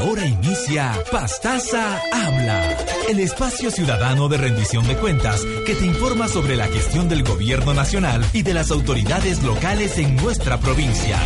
Ahora 0.00 0.24
inicia 0.24 0.94
Pastaza 1.12 2.00
Habla, 2.10 2.76
el 3.10 3.20
espacio 3.20 3.70
ciudadano 3.70 4.28
de 4.28 4.38
rendición 4.38 4.86
de 4.88 4.96
cuentas 4.96 5.44
que 5.66 5.74
te 5.74 5.84
informa 5.84 6.26
sobre 6.26 6.56
la 6.56 6.66
gestión 6.68 7.08
del 7.10 7.22
gobierno 7.22 7.74
nacional 7.74 8.24
y 8.32 8.42
de 8.42 8.54
las 8.54 8.70
autoridades 8.70 9.42
locales 9.42 9.98
en 9.98 10.16
nuestra 10.16 10.58
provincia. 10.58 11.18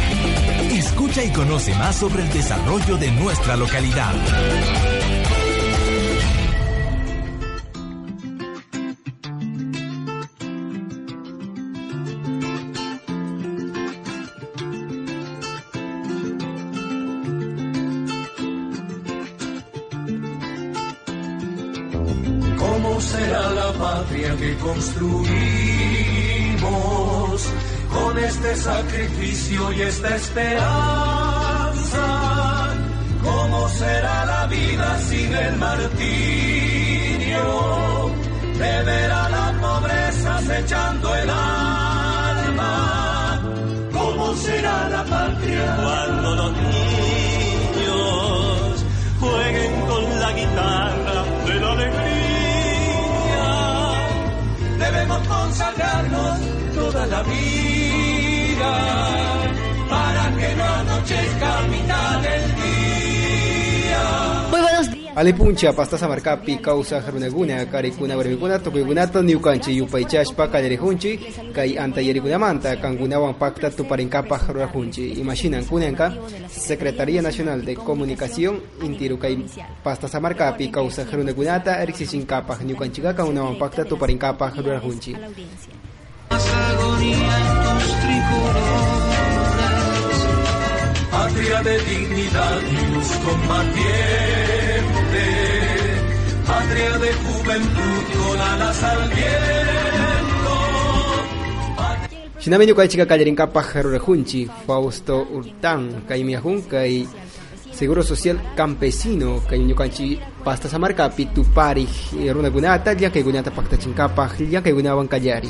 Escucha 0.72 1.22
y 1.22 1.30
conoce 1.30 1.72
más 1.76 1.94
sobre 1.94 2.24
el 2.24 2.32
desarrollo 2.32 2.96
de 2.96 3.12
nuestra 3.12 3.56
localidad. 3.56 4.14
Construimos 24.64 25.28
con 27.92 28.18
este 28.18 28.56
sacrificio 28.56 29.72
y 29.72 29.82
esta 29.82 30.16
esperanza? 30.16 30.74
¿Cómo 33.22 33.68
será 33.68 34.24
la 34.24 34.46
vida 34.46 34.98
sin 35.00 35.34
el 35.34 35.56
martirio? 35.56 35.84
De 38.58 38.82
ver 38.84 39.10
a 39.12 39.28
la 39.28 39.52
pobreza 39.60 40.36
acechando 40.38 41.14
el 41.14 41.30
alma. 41.30 41.63
Consagrarnos 55.26 56.40
toda 56.74 57.06
la 57.06 57.22
vida 57.22 58.03
Alipuncha 65.16 65.72
pastasa 65.72 66.08
markapi 66.08 66.58
causa 66.58 67.00
harunaguna 67.00 67.66
karikuna 67.66 68.16
barmikuna 68.16 68.58
tukuygunata 68.58 69.22
niukanchi 69.22 69.76
yupaychashpa 69.78 70.48
kallarihunchi 70.48 71.18
kay 71.54 71.78
antayarikunamanta 71.78 72.76
kankunawan 72.82 73.34
pakta 73.34 73.70
tuparinkapaj 73.70 74.42
rurajunchi 74.48 75.14
imaginan 75.22 75.64
kunanka 75.64 76.12
Secretaría 76.50 77.22
Nacional 77.22 77.62
de 77.62 77.76
Comunicación 77.76 78.58
intiru 78.82 79.16
kay 79.18 79.38
pastasa 79.84 80.18
markapi 80.20 80.68
causa 80.68 81.06
harunagunata 81.06 81.84
riksisinkapaj 81.86 82.66
niukanchiga 82.66 83.14
kankunawan 83.14 83.54
pakta 83.54 83.84
tuparinkapaj 83.84 84.58
rurajunchi 84.58 85.14
Patria 91.14 91.62
de 91.62 91.78
dignidad 91.78 92.58
y 92.60 92.92
luz 92.92 93.10
combatiente, 93.24 94.53
patria 96.46 96.98
de 96.98 97.10
juventud 97.22 98.02
con 98.18 98.40
alas 98.40 98.82
al 98.82 99.02
viento. 99.08 100.54
Shinami 102.40 102.66
ñukanchika 102.66 103.06
kallarinkapaj 103.06 103.68
rurajunchi 103.82 104.48
Fausto 104.66 105.24
Hurtán 105.32 106.04
kay 106.08 106.24
miajun 106.24 106.62
kay 106.68 107.06
Seguro 107.72 108.02
Social 108.02 108.38
Campesino 108.54 109.40
kay 109.48 109.58
ñukanchi 109.64 110.18
pastasa 110.44 110.78
markapi 110.78 111.26
tuparij 111.34 112.12
runakunata 112.34 112.92
llankaykunata 112.94 113.50
paktachinkapaj 113.50 114.44
llankaykunawan 114.52 115.08
kallari 115.08 115.48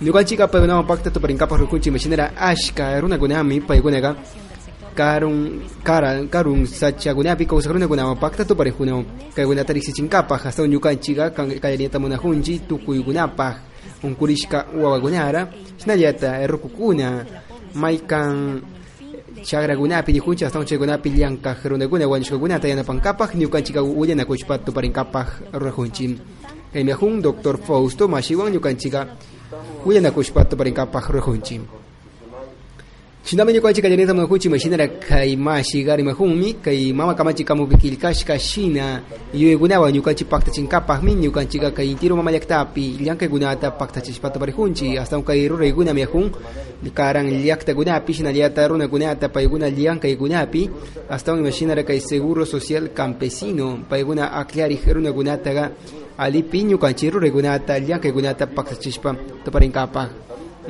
ñukanchika 0.00 0.48
paykunawan 0.48 0.86
pakta 0.88 1.10
tuparinkapaj 1.12 1.60
rukunchi 1.60 1.90
machinera 1.92 2.32
ashka 2.34 2.96
runakunami 3.00 3.60
paykunaqa 3.60 4.16
karun 4.94 5.62
kara 5.84 6.24
karun 6.26 6.66
sachakunapi 6.66 7.46
kawsaqrunakunawan 7.46 8.18
pakta 8.18 8.44
tuparikuna 8.44 9.04
kaykunata 9.34 9.72
riksichinkapaj 9.72 10.40
hasta 10.44 10.66
ñukanchika 10.66 11.30
kallarita 11.34 11.98
munajunchi 11.98 12.58
tukuykunapaj 12.68 13.54
unkurishka 14.04 14.66
wawakunara 14.76 15.48
hinallata 15.78 16.46
rukukuna 16.46 17.24
maykan 17.74 18.60
chagrakunapi 19.44 20.12
dijunchi 20.12 20.44
hasta 20.44 20.64
chaykunapi 20.64 21.10
llankaj 21.10 21.58
runakuna 21.64 22.08
wañushkakunata 22.08 22.68
yanapankapaj 22.68 23.30
ñukanchika 23.34 23.82
uyanakushpa 23.82 24.58
tuparinkapaj 24.58 25.28
rurajunchi 25.52 26.18
kaymiyajun 26.72 27.22
doctor 27.22 27.56
Fausto 27.58 28.08
mashiwan 28.08 28.52
ñukanchika 28.52 29.06
uyanakushpa 29.86 30.44
tuparinkapaj 30.44 31.04
rurajunchi 31.08 31.60
Shinami 33.24 33.52
ñukanchika 33.52 33.88
llanita 33.88 34.14
munajunchi 34.14 34.48
mashinara 34.48 34.88
kay 34.88 35.36
mashi 35.36 35.84
garimajunmi 35.84 36.54
kay 36.64 36.92
mama 36.92 37.14
kamachi 37.14 37.44
kamupi 37.44 37.76
kilkashka 37.76 38.38
shina 38.38 39.02
yuegunawan 39.34 39.92
ñukanchi 39.92 40.24
paktachinkapajmi 40.24 41.14
ñukanchika 41.14 41.70
kay 41.70 41.90
intiro 41.90 42.16
mama 42.16 42.32
llaktapi 42.32 42.96
llankaykunata 43.04 43.70
paktachishpa 43.72 44.30
taparihunchi 44.30 44.96
hasta 44.96 45.20
kay 45.22 45.48
ruraykuna 45.48 45.92
miyajun 45.94 46.30
karan 46.94 47.28
llaktakunapi 47.44 48.12
shinallata 48.14 48.66
runakunata 48.68 49.28
paykuna 49.28 49.68
llankaykunapi 49.70 50.70
hasta 51.08 51.36
imashinara 51.36 51.82
kay 51.84 52.00
seguro 52.00 52.44
social 52.46 52.88
campesino 52.88 53.84
paykuna 53.88 54.32
aklarij 54.32 54.80
runakunataqa 54.88 55.70
alipi 56.18 56.64
ñukanchi 56.64 57.10
ruraykunata 57.10 57.78
llankaykunata 57.78 58.46
paktachishpa 58.46 59.14
taparinkapaj 59.44 60.08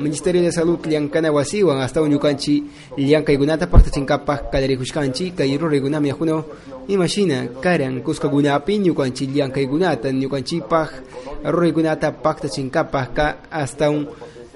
Ministerio 0.01 0.41
de 0.41 0.51
Salud 0.51 0.79
llankana 0.85 1.31
wasiwan 1.31 1.79
hasta 1.79 2.01
ñukanchi 2.01 2.63
llankaykunata 2.97 3.67
paktachinkapaj 3.67 4.51
kallarikushkanchi 4.51 5.31
kay 5.37 5.57
ruraykunami 5.57 6.09
yajuno 6.09 6.45
imashina 6.87 7.47
karan 7.61 8.01
kuskakunapi 8.01 8.79
ñukanchi 8.79 9.27
llankaykunata 9.27 10.11
ñukanchipaj 10.11 10.89
ruraykunata 11.45 12.11
paktachinkapaj 12.11 13.07
ka 13.13 13.25
hasta 13.49 13.89
un 13.89 14.07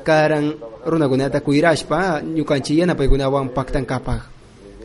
karan 0.04 0.54
runakunata 0.86 1.40
kuyrashpa 1.42 2.22
ñukanchi 2.22 2.80
yanapaykunawan 2.80 3.50
paktankapaj 3.54 4.22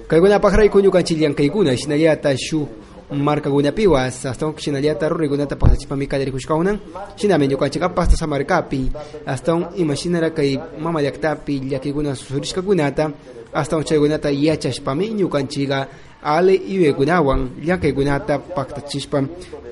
kaykunapaj 0.09 0.55
rayku 0.55 0.81
ñukanchi 0.81 1.15
llankaykuna 1.17 1.77
shinallata 1.77 2.37
shuk 2.37 2.69
markakunapiwas 3.13 4.25
hasta 4.25 4.47
un 4.47 4.55
shinallata 4.59 5.09
ruraykunata 5.09 5.57
paktachipami 5.57 6.07
kallarikushkawnan 6.07 6.79
shinami 7.17 7.49
ñukanchika 7.49 7.89
pastasa 7.89 8.27
markapi 8.27 8.91
hasta 9.27 9.55
un 9.55 9.67
imashinara 9.77 10.31
kay 10.31 10.59
mama 10.79 11.01
llaktapi 11.03 11.61
llakikuna 11.71 12.15
susurishkakunata 12.15 13.11
hasta 13.53 13.77
un 13.77 13.85
chaykunata 13.85 14.31
yachashpami 14.31 15.09
ñukanchika 15.15 15.89
ale 16.23 16.55
iwekunawan 16.55 17.51
llankaykunata 17.65 18.39
paktachishpa 18.39 19.23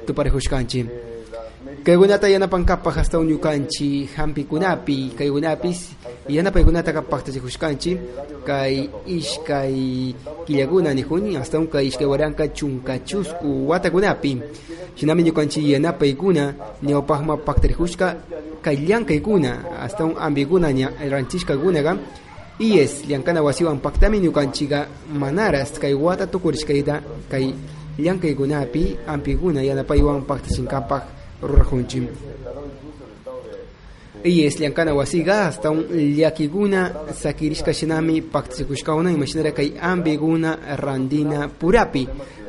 tuparijushkanchi 0.07 1.08
kaykunata 1.85 2.29
yanapankapaj 2.29 2.95
hasta 2.97 3.19
un 3.19 3.27
ñukanchi 3.29 4.09
hampikunapi 4.17 5.13
kaykunapis 5.19 5.93
yanapaykunataqa 6.29 7.03
paktachijushkanchi 7.03 7.99
kay 8.47 8.89
ishkay 9.07 10.15
killakuna 10.47 10.95
nijuni 10.95 11.35
hasta 11.37 11.59
un 11.59 11.67
kay 11.69 11.87
ishkay 11.89 12.07
waranka 12.07 12.49
chunkachusku 12.49 13.69
watakunapi 13.69 14.43
shinami 14.97 15.23
ñukanchi 15.23 15.73
yanapaykuna 15.73 16.55
ñawpajma 16.83 17.37
paktarijushka 17.37 18.17
kay 18.63 18.77
llankaykuna 18.77 19.51
hasta 19.81 20.05
un 20.05 20.15
ambikuna 20.19 20.69
ranchishkakunaqa 21.11 21.97
iyes 22.61 23.05
llankana 23.09 23.43
wasiwan 23.43 23.79
paktami 23.81 24.21
ñukanchika 24.21 24.87
manaras 25.13 25.79
kay 25.79 25.95
wata 25.95 26.27
tukurishkayta 26.27 27.03
kay 27.31 27.53
llankaykunapi 27.99 28.97
ampikuna 29.07 29.63
yanapaywan 29.63 30.25
paktachinkapaj 31.43 31.49
rurajunchi 31.49 32.09
iyes 34.25 34.59
llankana 34.61 34.95
wasiga 34.95 35.45
hasta 35.45 35.71
un 35.71 35.85
llakikuna 35.91 36.93
sakirishka 37.13 37.73
shinami 37.73 38.21
paktachikushkawna 38.23 39.13
imashinara 39.13 39.53
kay 39.53 39.73
ambiguna 39.81 40.59
randina 40.77 41.49
purapi. 41.49 42.09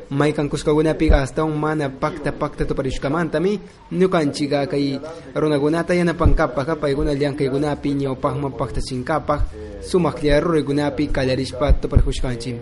Maykan 0.10 0.50
kuskakunapi 0.50 1.10
hasta 1.10 1.44
un 1.46 1.54
mana 1.60 1.90
pakta 1.90 2.32
pakta 2.32 2.66
tuparishkamantami 2.66 3.60
ñukanchika 3.94 4.66
kay 4.66 5.00
runakunata 5.36 5.94
yanapankapaj 5.94 6.80
paykuna 6.82 7.14
llankaykunapi 7.14 7.94
ñawpajma 7.94 8.50
paktachinkapaj 8.58 9.40
sumaqlla 9.86 10.40
ruraykunapi 10.40 11.08
kallarishpa 11.14 11.74
tuparijushkanchi 11.74 12.56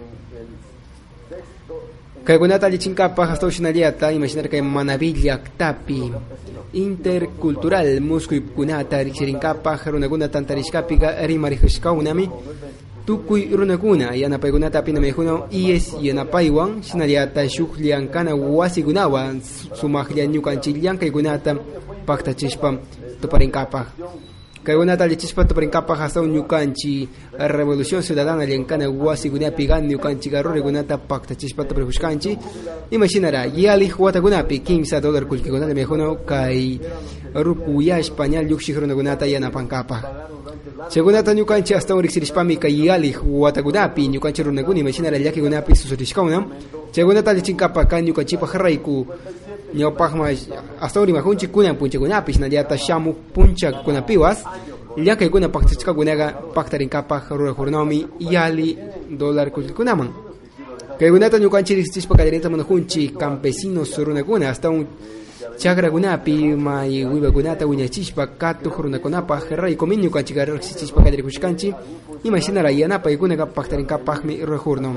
kaykunata 2.27 2.67
allichinkapaj 2.67 3.29
hasta 3.29 3.47
ushinallata 3.47 4.11
imashinara 4.11 4.49
kay 4.51 4.61
manavi 4.61 5.13
llaktapi 5.23 5.99
intercultural 6.73 8.01
muskuykunata 8.09 8.99
riksirinkapaj 9.03 9.79
runakuna 9.93 10.27
tantarishkapiqa 10.27 11.23
rimarijushkawnami 11.29 12.25
tukuy 13.05 13.47
runakuna 13.59 14.11
yanapaykunata 14.21 14.79
apinamaykunawan 14.79 15.47
iyes 15.59 15.95
yanapaywan 16.01 16.83
shinallata 16.83 17.47
shukllankana 17.55 18.35
wasikunawan 18.35 19.39
sumaqlla 19.79 20.27
ñukanchik 20.33 20.83
llankaykunata 20.83 21.55
paktachishpa 22.07 22.69
tuparinkapaj 23.21 23.87
kaykunata 24.67 25.07
lichispa 25.07 25.45
tuparinkapaj 25.47 25.99
astawan 26.01 26.27
ñukanchik 26.35 27.07
revolución 27.39 28.03
ciudadana 28.03 28.43
llankana 28.43 28.89
wasikunapi 28.91 29.63
gan 29.67 29.87
ñukanchik 29.87 30.33
rurikunata 30.43 30.97
paktachispa 30.97 31.63
tuparijushkanchik 31.63 32.39
imashinara 32.91 33.45
yalij 33.47 33.95
watakunapi 33.97 34.59
kimsa 34.59 34.99
dólar 34.99 35.23
kullkikunata 35.23 35.71
maykunaw 35.73 36.19
kay 36.27 36.79
rupuyashpa 37.33 38.27
ña 38.27 38.43
lluksik 38.43 38.75
runakunata 38.75 39.23
yanapankapaj 39.25 40.03
Segunata 40.89 41.33
ñukanchi 41.33 41.73
hasta 41.73 41.95
un 41.95 42.01
riksirishpami 42.03 42.57
kayali 42.57 43.15
watakunapi 43.23 44.07
ñukanchi 44.07 44.43
runakuni 44.43 44.83
machinara 44.83 45.17
llakikunapi 45.17 45.75
susurishkaunam 45.75 46.43
segunata 46.91 47.33
lichinkapa 47.33 47.85
kan 47.85 48.05
ñukanchipa 48.05 48.47
jarrayku 48.47 49.05
ñawpajma 49.75 50.25
hasta 50.79 51.01
uri 51.01 51.13
majunchi 51.13 51.47
kunan 51.47 51.75
punchakunapi 51.75 52.33
shinallata 52.33 52.77
shamu 52.77 53.13
punchakunapiwas 53.33 54.43
llakaykuna 54.97 55.49
paktachkakunaqa 55.49 56.27
paktarinkapaj 56.55 57.23
rurajurnawmi 57.29 58.07
yali 58.19 58.77
dólar 59.19 59.51
kullkunaman 59.51 60.09
kaykunata 60.99 61.37
ñukanchi 61.39 61.75
riksichishpa 61.75 62.15
kallarita 62.17 62.49
munajunchi 62.49 63.09
campesinos 63.13 63.97
runakuna 63.99 64.47
hasta 64.47 64.69
un 64.69 64.87
chakrakunapi 65.57 66.55
may 66.55 67.05
wiwakunata 67.05 67.67
wiñachishpa 67.67 68.27
katuq 68.37 68.75
runakunapaq 68.79 69.51
raykumin 69.51 70.01
ñukanchik 70.01 70.37
riqsichishpa 70.37 71.03
kallarikushkanchik 71.03 71.75
imashinara 72.23 72.71
yanapaykunaqa 72.71 73.45
paktarinkapaqmi 73.53 74.41
rurajurno 74.45 74.91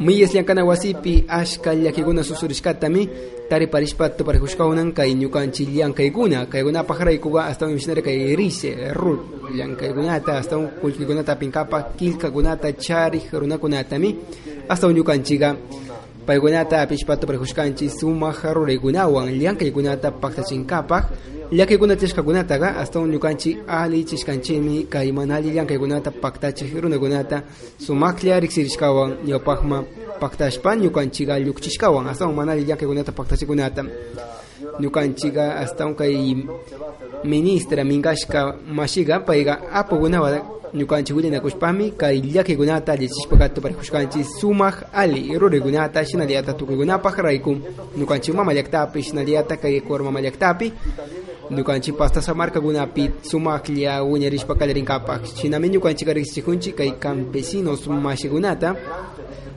miyas 0.00 0.30
llankana 0.34 0.64
wasipi 0.64 1.24
ashka 1.28 1.74
llakikuna 1.74 2.22
susurishkatami 2.22 3.08
tariparishpa 3.50 4.08
tuparijushkawnan 4.14 4.92
kay 4.94 5.14
ñukanchik 5.14 5.68
llankaykuna 5.74 6.46
kaykunapaq 6.46 6.98
raykuqa 7.02 7.50
astawan 7.50 7.74
imashinara 7.74 8.02
kay 8.02 8.36
rise 8.38 8.94
rut 8.94 9.50
llankaykunata 9.50 10.38
astawan 10.38 10.70
kullkikunata 10.80 11.34
pinkapaq 11.34 11.96
killkakunata 11.98 12.72
charik 12.78 13.26
runakunatami 13.32 14.14
astawan 14.70 14.94
ñukanchikqa 14.94 15.56
paykunata 16.26 16.78
apishpa 16.86 17.16
tuparijushkanchik 17.18 17.90
sumaq 17.90 18.38
ruraykunawan 18.54 19.34
llankaykunata 19.34 20.14
paktachinkapak 20.14 21.04
llakaykuna 21.50 21.96
tishkakunataqa 21.96 22.76
astawan 22.76 23.10
ñukanchik 23.10 23.58
ali 23.66 24.04
chishkanchikmi 24.04 24.84
kay 24.90 25.12
mana 25.12 25.36
alli 25.36 25.50
llankaykunata 25.54 26.10
paktachik 26.10 26.74
runakunata 26.82 27.42
sumaqlla 27.78 28.40
riksirishkawan 28.40 29.24
ñawpaqma 29.24 29.84
paktashpa 30.20 30.76
ñukanchikqa 30.76 31.38
llukchishkawan 31.40 32.06
astawan 32.08 32.34
mana 32.34 32.52
alli 32.52 32.64
llankaykunata 32.64 33.12
paktachikunata. 33.12 33.82
Ñukanchikqa 34.80 35.56
astawan 35.64 35.94
kay 35.94 36.36
ministra 37.24 37.82
minkashka 37.84 38.56
mashiqa 38.68 39.20
payqa 39.20 39.72
apukunawan 39.72 40.42
ñukanchik 40.74 41.16
willanakushpami 41.16 41.96
kay 41.96 42.20
llakiykunata 42.20 42.92
allichishpaka 42.92 43.48
tuparijushkanchik 43.48 44.24
sumaq 44.38 44.92
ali 44.92 45.32
ruraykunata 45.38 46.04
shinallata 46.04 46.52
tukuykunapaq 46.52 47.16
rayku. 47.18 47.56
Ñukanchik 47.96 48.34
mama 48.34 48.52
llaktapi 48.52 49.02
shinallata 49.02 49.56
kay 49.56 49.76
Ecuador 49.76 50.04
mama 50.04 50.20
ñukanchik 51.50 51.96
pastasa 51.96 52.34
markakunapi 52.34 53.10
sumaqlla 53.22 54.02
wiñarishpa 54.04 54.54
kallarinkapaq 54.54 55.26
shinami 55.36 55.68
ñukanchik 55.68 56.08
riqsichijunchik 56.08 56.76
kay 56.76 56.92
campesinos 57.00 57.86
mashikunata 57.88 58.76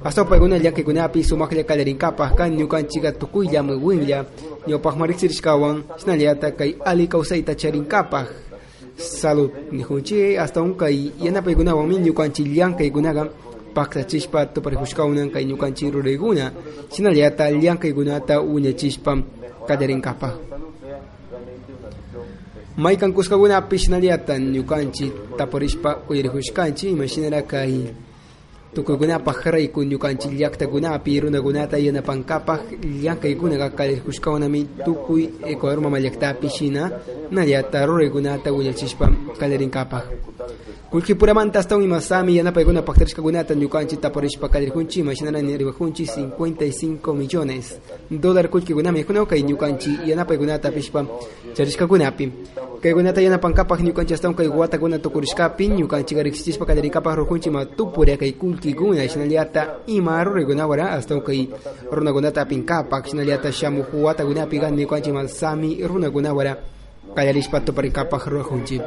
hasta 0.03 0.25
paykuna 0.25 0.57
llankaykunapi 0.57 1.23
sumaqlla 1.23 1.63
kallarinkapaq 1.63 2.35
kan 2.35 2.49
ñukanchikqa 2.57 3.11
tukuylla 3.19 3.61
winlla. 3.61 4.25
Ñawpaqma 4.67 5.07
riqsirishkawan 5.09 5.83
shinallata 5.97 6.51
kay 6.53 6.77
ali 6.85 7.07
kawsayta 7.07 7.55
charinkapaq 7.57 8.27
salud 8.97 9.49
nijunchi 9.71 10.35
hasta 10.37 10.61
un 10.61 10.77
kay 10.77 11.11
yanapaykunawanmi 11.17 11.97
ñukanchik 12.05 12.45
llankaykunaqa 12.45 13.23
paktachishpa 13.73 14.45
tuparijushkawnan 14.53 15.31
kay 15.33 15.45
ñukanchik 15.45 15.89
ruraykuna 15.93 16.51
shinallata 16.93 17.49
llankaykunata 17.49 18.41
wiñachishpa 18.41 19.17
kallarinkapaq 19.67 20.50
maykan 22.77 23.11
kuskakunapi 23.13 23.77
shinallata 23.77 24.37
ñukanchik 24.39 25.13
taparishpa 25.37 26.07
uyarijushkanchik 26.09 26.91
imashinara 26.91 27.41
kay 27.41 27.91
tukuykunapaq 28.73 29.45
rayku 29.51 29.83
ñukanchik 29.83 30.31
llaqtakunapi 30.39 31.19
runakunata 31.19 31.77
yanapankapaq 31.77 32.61
llankaykunaqa 33.03 33.69
kallarijushkawanami 33.77 34.61
tukuy 34.85 35.23
Ecuador 35.43 35.81
mama 35.83 35.99
llaqtapi 35.99 36.47
shina 36.49 36.91
nallata 37.31 37.85
ruraykunata 37.85 38.53
wiñachishpa 38.55 39.05
kallarinkapaq 39.39 40.05
kullkipuramanta 40.91 41.59
astawan 41.59 41.83
imasami 41.83 42.35
yanapaykuna 42.37 42.81
paktarishkakunata 42.81 43.55
ñukanchik 43.55 44.01
taparishpa 44.01 44.49
kallarikunchik 44.49 45.03
imashinara 45.03 45.41
niribajunchik 45.41 46.07
55 46.07 47.13
millones 47.15 47.79
dólar 48.11 48.49
kullkikunami 48.49 49.03
kunaw 49.03 49.25
kay 49.25 49.43
ñukanchik 49.43 50.07
yanapaykunata 50.07 50.67
apishpa 50.67 51.05
charishkakunapi. 51.55 52.31
Kaykunata 52.81 53.21
yanapankapaq 53.21 53.79
ñukanchik 53.79 54.15
astawan 54.15 54.35
kay 54.35 54.47
watakuna 54.47 54.99
tukurishkapi 54.99 55.67
ñukanchik 55.79 56.17
riqsichishpa 56.17 56.65
kallarinkapaq 56.65 57.15
rurajunchik 57.15 57.53
ma 57.53 57.65
tupuria 57.65 58.17
kay 58.61 58.73
kullkikuna 58.77 59.07
shinallata 59.09 59.81
ima 59.89 60.23
ruraykunawara 60.23 60.91
astawan 60.93 61.23
kay 61.25 61.49
runakunata 61.91 62.41
apinkapaq 62.45 63.07
shinallata 63.09 63.51
shamuq 63.51 63.89
watakunapi 63.93 64.59
kan 64.61 64.75
ñukanchik 64.77 65.13
ma 65.13 65.25
sami 65.27 65.81
runakunawara 65.81 66.53
kallarishpa 67.15 67.59
tuparinkapaq 67.65 68.23
rurajunchik 68.29 68.81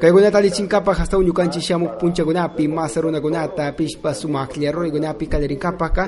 kaykunata 0.00 0.40
lichinkapaq 0.42 0.98
astawan 1.00 1.26
ñukanchik 1.26 1.62
shamuq 1.62 1.98
punchakunapi 2.02 2.66
masa 2.68 3.00
runakunata 3.00 3.66
apishpa 3.70 4.10
sumaqlla 4.14 4.72
ruraykunapi 4.74 5.24
kallarinkapaqqa 5.30 6.04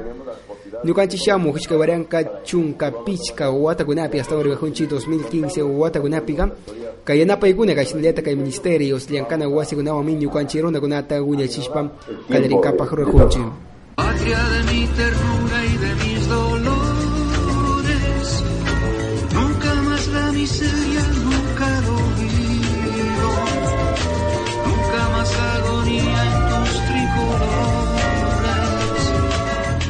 ñukanchik 0.85 1.21
shamuq 1.21 1.57
ishkay 1.57 1.79
waranka 1.79 2.25
chunka 2.45 2.91
pichka 3.05 3.51
watakunapi 3.51 4.21
astawan 4.21 4.45
ribajunchik 4.45 4.91
2015 4.91 5.63
watakunapiqa 5.63 6.45
kay 7.05 7.19
yanapaykunaqa 7.21 7.85
shinallata 7.85 8.23
kay 8.23 8.35
ministerios 8.35 9.11
llankana 9.11 9.49
wasikunawanmi 9.49 10.15
ñukanchik 10.15 10.63
runakunata 10.63 11.23
wiñachishpa 11.23 11.81
kallarinkapaq 12.33 12.91
rurajunchik 12.93 13.47
Patria 13.97 14.39
de 14.53 14.61
mi 14.73 14.87
ternura 14.97 15.59
y 15.65 15.77
de 15.77 15.95
mis 16.01 16.29
dolores, 16.29 16.80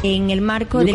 En 0.02 0.30
el 0.30 0.40
marco 0.40 0.78
del 0.78 0.92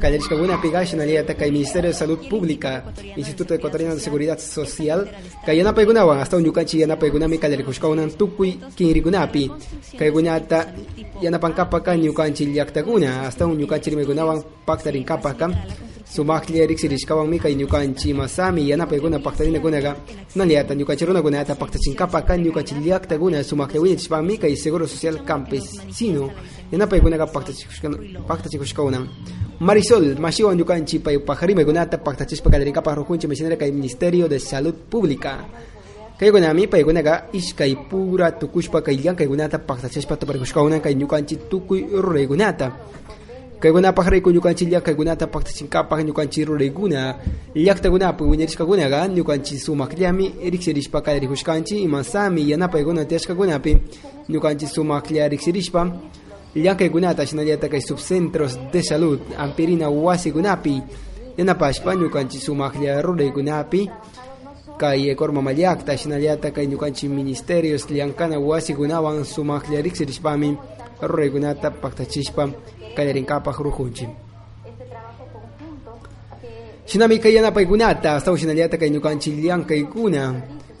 kallarishkakunapi 0.00 0.68
shinallata 0.84 1.34
kay 1.34 1.50
Ministerio 1.50 1.88
de 1.88 1.94
Salud 1.96 2.18
Pública 2.28 2.84
Instituto 3.16 3.54
Ecuatoriano 3.54 3.94
de 3.94 4.00
Seguridad 4.00 4.38
Social 4.38 5.08
yanapaykunami 5.46 7.38
kallarikushkawnan 7.38 8.10
tukuy 8.18 8.60
kinrikunapi 8.76 9.50
kaykunata 9.96 10.74
yanapankapaq 11.22 11.96
ñukanchik 11.96 12.52
llaqtakuna 12.52 13.22
astawan 13.28 13.56
ñukanchik 13.56 13.94
rimaykunawan 13.96 14.44
paktarinkapaq 16.12 16.14
sumaqlla 16.14 16.66
riqsirishkawanmi 16.66 17.38
kay 17.40 17.54
ñukanchik 17.54 18.14
masami 18.14 18.68
yanapaykuna 18.68 19.18
ñukanchik 20.74 21.08
runakunata 21.08 21.54
paktachinkapaq 21.54 22.28
ñukanchik 22.36 22.78
llaqtakuna 22.84 23.42
sumaqlla 23.42 23.80
wiñachishpami 23.80 24.38
kay 24.38 24.56
Seguro 24.56 24.86
Social 24.86 25.24
Campesino 25.24 26.30
yanapaykunaqa 26.72 27.26
paktachikushkawnan 28.28 29.08
Marisol 29.60 30.18
mashiwan 30.18 30.56
rimaykunata 31.46 31.98
paktachishpa 31.98 32.50
kallarinkapaq 32.50 32.96
rujunchik 32.96 33.28
masinara 33.30 33.56
kay 33.56 33.72
Ministerio 33.72 34.28
de 34.28 34.38
Salud 34.38 34.74
Pública. 34.90 35.38
Kaykunami 36.18 36.66
paykunaqa 36.68 37.32
ishkay 37.32 37.74
pura 37.88 38.32
tukushpa 38.32 38.82
kay 38.82 38.96
llankaykunata 38.96 39.58
paktachishpa 39.58 40.16
tuparikushkawnan 40.16 40.80
kay 40.80 40.94
ñukanchik 40.94 41.48
tukuy 41.48 41.86
ruraykunata 41.88 42.72
kaykunapaq 43.62 44.06
rayku 44.10 44.30
ñukanchik 44.34 44.68
llankaykunata 44.74 45.26
paktachinkapaq 45.30 46.00
ñukanchik 46.02 46.46
ruraykuna 46.50 47.00
llaqtakunapi 47.54 48.22
wiñarishkakunaqa 48.24 49.06
ñukanchik 49.16 49.58
sumaqllami 49.62 50.26
riqsirishpa 50.52 50.98
kallarijushkanchik 51.00 51.78
imasami 51.86 52.42
yanapaykuna 52.50 53.04
tiyashkakunapi 53.06 53.72
ñukanchik 54.32 54.68
sumaqlla 54.68 55.28
riqsirishpa 55.28 55.80
llankaykunata 56.56 57.22
shinallata 57.26 57.68
kay 57.68 57.80
subcentros 57.80 58.58
de 58.72 58.82
salud 58.82 59.20
ampirina 59.38 59.86
wasikunapi 59.88 60.82
yanapashpa 61.38 61.94
ñukanchik 61.94 62.42
sumaqlla 62.42 62.98
ruraykunapi 63.00 63.82
kay 64.80 65.10
ekor 65.14 65.30
mamayakta 65.30 65.96
shinallata 65.96 66.50
kay 66.50 66.66
ñukanchik 66.66 67.10
ministerios 67.10 67.86
llankana 67.86 68.42
wasikunawan 68.42 69.22
sumaklla 69.24 69.78
riksirishpami 69.86 70.58
ruraykunata 71.00 71.70
paktachishpa 72.92 72.96
kallarinkapaj 72.96 73.56
rujunchik 73.58 74.10
shinami 76.86 77.18
kay 77.18 77.34
yanapaykunata 77.34 78.16
astawan 78.16 78.38
shinallata 78.38 78.76
kay 78.76 78.90
ñukanchik 78.90 79.34
llank'aykuna 79.40 80.34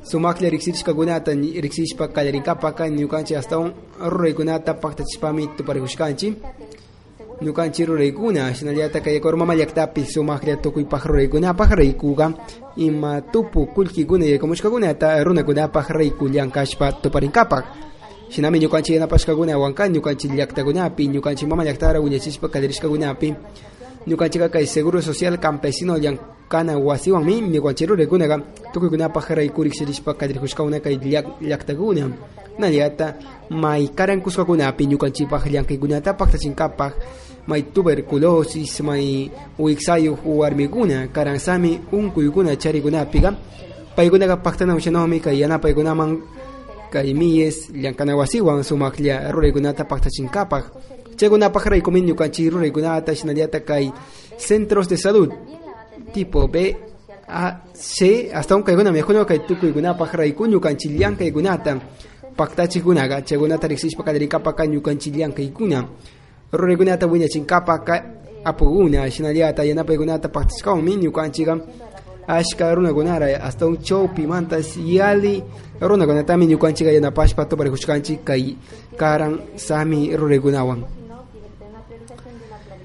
sumaklla 0.04 0.48
riksirishkakunata 0.50 1.32
riksishpa 1.32 2.08
kallarinkapaka 2.08 2.88
ñukanchik 2.88 3.36
astawan 3.36 3.72
ruraykunata 4.00 4.74
paktachishpami 4.74 5.56
tuparikushkanchik 5.56 6.34
ñukanchik 7.42 7.86
ruraykuna 7.88 8.54
shinallata 8.54 9.00
kay 9.00 9.20
kormama 9.20 9.54
llaktapi 9.54 10.04
sumaklla 10.04 10.56
tukuypaj 10.56 11.02
ruraykunapaj 11.06 11.70
raykuqa 11.70 12.26
ima 12.76 13.20
tupu 13.32 13.66
kullkikuna 13.74 14.24
yaykamushkakunata 14.26 15.24
runakunapaj 15.24 15.86
rayku 15.88 16.28
llankashpa 16.28 16.92
tuparinkapaj 17.02 17.91
shinami 18.32 18.58
ñukanchik 18.60 18.94
yanapashkakunawanka 18.96 19.88
ñukanchik 19.88 20.32
llaktakunapi 20.32 21.08
ñukanchik 21.08 21.48
mama 21.48 21.64
llaktara 21.64 22.00
wiñachishpa 22.00 22.48
kallarishkakunapi 22.48 23.34
ñukanchika 24.08 24.48
kay 24.48 24.66
seguro 24.66 25.02
social 25.02 25.38
campesino 25.38 25.98
llankana 25.98 26.78
wasiwanmi 26.78 27.40
ñukanchik 27.52 27.88
ruraykunaqa 27.90 28.36
tukuykunapaj 28.72 29.24
rayku 29.36 29.62
riksirishpa 29.64 30.14
kallarikushkakuna 30.14 30.80
kay 30.80 30.96
llaktakuna 31.42 32.08
nallata 32.58 33.16
may 33.50 33.88
karankushkakunapi 33.92 34.86
ñukanchikpaj 34.86 35.42
llankaykunata 35.52 36.14
paktachinkapaj 36.14 36.92
may 37.46 37.62
tuberculosis 37.68 38.80
may 38.80 39.30
wiksayuq 39.58 40.24
warmikuna 40.24 41.08
karansami 41.12 41.80
unkuykuna 41.92 42.56
charikunapiqa 42.56 43.30
paykunaqa 43.94 44.36
paktanawshanawmi 44.40 45.20
kay 45.20 45.36
yanapaykunaman 45.44 46.10
kay 46.16 46.51
miyes 47.14 47.70
llankana 47.72 48.16
wasiwan 48.16 48.62
sumaklla 48.62 49.32
ruraykunata 49.32 49.84
paktachinkapaj 49.84 50.64
chaykunapaj 51.16 51.64
raykumi 51.64 52.00
ñukanchik 52.02 52.52
ruraykunata 52.52 53.14
shinallata 53.14 53.60
kay 53.60 53.90
centros 54.36 54.88
de 54.88 54.96
salud 54.96 55.30
tipo 56.12 56.48
B 56.48 56.56
A 57.28 57.60
C 57.74 58.28
hasta 58.32 58.56
un 58.56 58.62
kaykuna 58.62 58.92
mejuna 58.92 59.24
kay 59.24 59.38
tukuykunapaj 59.46 60.12
rayku 60.12 60.46
ñukanchik 60.46 60.92
llankaykunata 60.98 61.80
paktachikunaka 62.36 63.22
chaykunata 63.22 63.68
riksishpa 63.68 64.02
kallarikapaka 64.02 64.66
ñukanchik 64.66 65.14
llank'aykuna 65.16 65.88
ruraykunata 66.52 67.06
wiñachinkapaka 67.06 68.04
apuguna 68.44 69.10
shinallata 69.10 69.64
yanapaykunata 69.64 70.28
paktashkawanmi 70.28 70.96
ñukanchikqa 70.96 71.54
ashka 72.26 72.74
runakunara 72.74 73.26
hasta 73.42 73.66
un 73.66 73.76
chawpi 73.78 74.26
mantas 74.26 74.76
yali 74.76 75.42
runakunatami 75.80 76.46
ñukanchikqa 76.46 76.92
yanapashpa 76.92 77.44
tuparikushkanchik 77.46 78.24
kay 78.24 78.56
karan 78.96 79.40
sami 79.56 80.14
ruraykunawan 80.16 80.84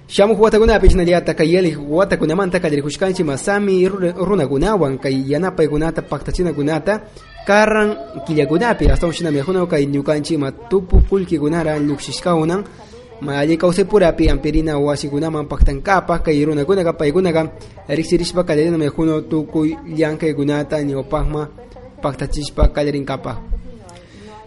shamuq 0.07 0.39
watakunapi 0.39 0.89
shinallata 0.89 1.33
kay 1.33 1.53
yali 1.53 1.75
watakunamanta 1.75 2.59
kallarikushkanchik 2.59 3.25
masami 3.25 3.87
runakunawan 3.89 4.97
kay 4.97 5.15
yanapaykunata 5.27 6.01
paktachinakunata 6.01 7.01
karan 7.45 7.95
killakunapi 8.25 8.87
hasta 8.87 9.07
un 9.07 9.13
shinamijuna 9.13 9.65
kay 9.67 9.85
ñukanchik 9.85 10.37
ma 10.39 10.51
tupu 10.51 11.01
kullkikunara 11.09 11.77
llukshishkawnan 13.17 13.21
ma 13.21 13.39
alli 13.39 13.57
kawsaypurapi 13.57 14.29
ampirina 14.29 14.77
wasikunaman 14.77 15.47
paktankapaj 15.47 16.21
kay 16.23 16.45
runakunaqa 16.45 16.93
paykunaqa 16.93 17.51
riksirishpa 17.89 18.43
kallarinamijuna 18.43 19.21
tukuy 19.29 19.75
llankaykunata 19.97 20.81
ñawpajma 20.83 21.49
paktachishpa 22.01 22.69
kallarinkapaj 22.69 23.37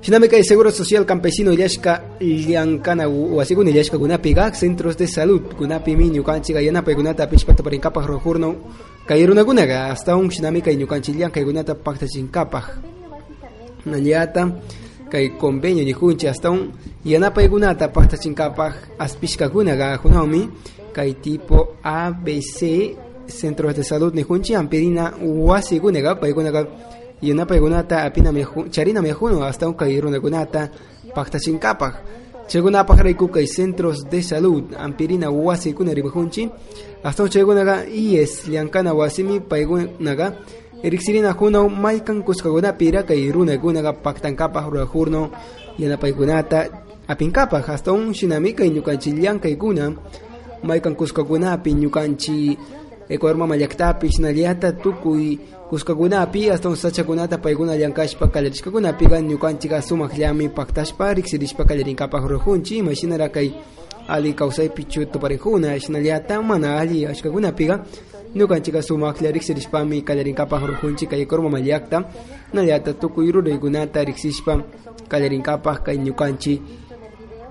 shinami 0.02 0.28
kay 0.28 0.42
seguro 0.44 0.70
social 0.70 1.04
campesino 1.04 1.52
llashka 1.52 2.16
llankana 2.20 3.08
wasikuna 3.08 3.70
llashkakunapiqa 3.70 4.52
centros 4.54 4.96
de 4.96 5.06
salud 5.06 5.54
kunapimi 5.58 6.10
ñukanchikqa 6.10 6.62
yanapaykunata 6.62 7.24
apishpa 7.24 7.54
taparinkapaj 7.54 8.06
rojurno 8.06 8.54
kay 9.06 9.26
runakunaqa 9.26 9.90
hasta 9.90 10.16
un 10.16 10.30
shinami 10.30 10.62
kay 10.62 10.76
ñukanchik 10.76 11.16
llankaykunata 11.18 11.74
paktachinkapaj 11.74 12.64
nallata 13.86 14.46
kay 15.10 15.36
convenio 15.36 15.84
nijunchi 15.84 16.26
hasta 16.26 16.50
un 16.50 16.72
yanapaykunata 17.04 17.88
paktachinkapaj 17.88 18.74
aspishkakunaqa 18.98 19.98
junawmi 20.02 20.48
kay 20.92 21.14
tipo 21.14 21.76
ABC 21.82 22.58
centros 23.26 23.74
de 23.76 23.84
salud 23.84 24.14
nijunchi 24.14 24.54
ampirina 24.54 25.12
wasikunaqa 25.20 26.14
paykunaqa 26.20 26.60
yanapaykunata 27.22 28.04
apinami 28.04 28.46
charinami 28.70 29.12
juno 29.12 29.40
hasta 29.40 29.68
un 29.68 29.74
kay 29.74 30.00
runakunata 30.00 30.70
paktachinkapaj 31.14 31.94
chaykunapaj 32.48 32.98
rayku 33.00 33.28
kay 33.28 33.46
centros 33.46 34.04
de 34.10 34.22
salud 34.22 34.74
ampirina 34.78 35.30
wasikuna 35.30 35.94
rimijunchi 35.94 36.48
hasta 37.02 37.22
un 37.22 37.30
chaykunaqa 37.30 37.86
IES 37.86 38.48
llankana 38.48 38.94
wasimi 38.94 39.40
paykunaqa 39.40 40.26
riksirina 40.82 41.37
junaw 41.37 41.68
maykan 41.68 42.22
kuskakunapira 42.25 43.02
kay 43.04 43.28
runakunaqa 43.32 43.92
paktankapaj 44.00 44.64
rurajurno 44.72 45.30
yanapaykunata 45.78 46.58
apinkapaj 47.08 47.64
hasta 47.66 47.92
un 47.92 48.14
shinami 48.14 48.54
kay 48.54 48.70
ñukanchik 48.70 49.14
llankaykuna. 49.18 49.92
Maykan 50.62 50.96
kuskakunapi 50.96 51.75
ñukanchik 51.75 52.58
ecuador 53.08 53.56
llaktapi 53.56 54.08
shinallata 54.08 54.72
tukuy. 54.72 55.38
Kuskakunapi 55.68 56.49
hasta 56.49 56.68
un 56.68 56.76
sachakunata 56.76 57.38
paykuna 57.38 57.76
llankashpa 57.76 58.28
kallarishkakunapiqa 58.28 59.20
ñukanchikqa 59.20 59.82
sumaqllami 59.82 60.49
paktashpa 60.49 61.14
riksirishpa 61.14 61.64
kallarinkapaj 61.64 62.22
rurajunchik 62.25 62.78
imashinara 62.78 63.28
kay 63.28 63.52
ali 64.08 64.32
kawsaypi 64.34 64.84
tuparijuna 65.12 65.78
shinallata 65.78 66.42
mana 66.42 66.78
alli 66.80 67.06
ashkakunapiqa 67.06 67.84
ñukanchikqa 68.34 68.82
sumaqlla 68.82 69.30
riksirishpami 69.32 70.02
kallarinkapaj 70.02 70.62
rurajunchik 70.62 71.10
kay 71.10 71.22
ecuador 71.22 71.60
llakta 71.60 71.99
nallata 72.54 72.94
tukuy 72.94 73.30
ruraykunata 73.32 74.04
riksishpa 74.04 74.62
kallarinkapaj 75.08 75.78
kay 75.82 75.96
ñukanchik 75.99 76.60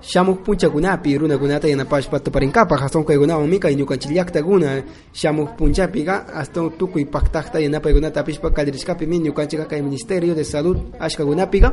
shamuq 0.00 0.40
punchakunapi 0.44 1.18
runakunata 1.18 1.68
yanapashpa 1.68 2.20
tuparinkapaj 2.20 2.80
aston 2.82 3.04
kaykunawanmi 3.04 3.60
kay 3.60 3.76
ñukanchik 3.76 4.10
llaktakuna 4.10 4.82
shamuq 5.12 5.56
punchapiqa 5.58 6.32
aston 6.32 6.72
tukuy 6.78 7.04
paktajta 7.04 7.60
yanapaykunata 7.60 8.20
apishpa 8.20 8.50
kallirishkapimi 8.50 9.18
ñukanchikqa 9.20 9.66
kay 9.68 9.82
ministerio 9.82 10.34
de 10.34 10.44
salud 10.44 10.78
ashkakunapiqa 10.98 11.72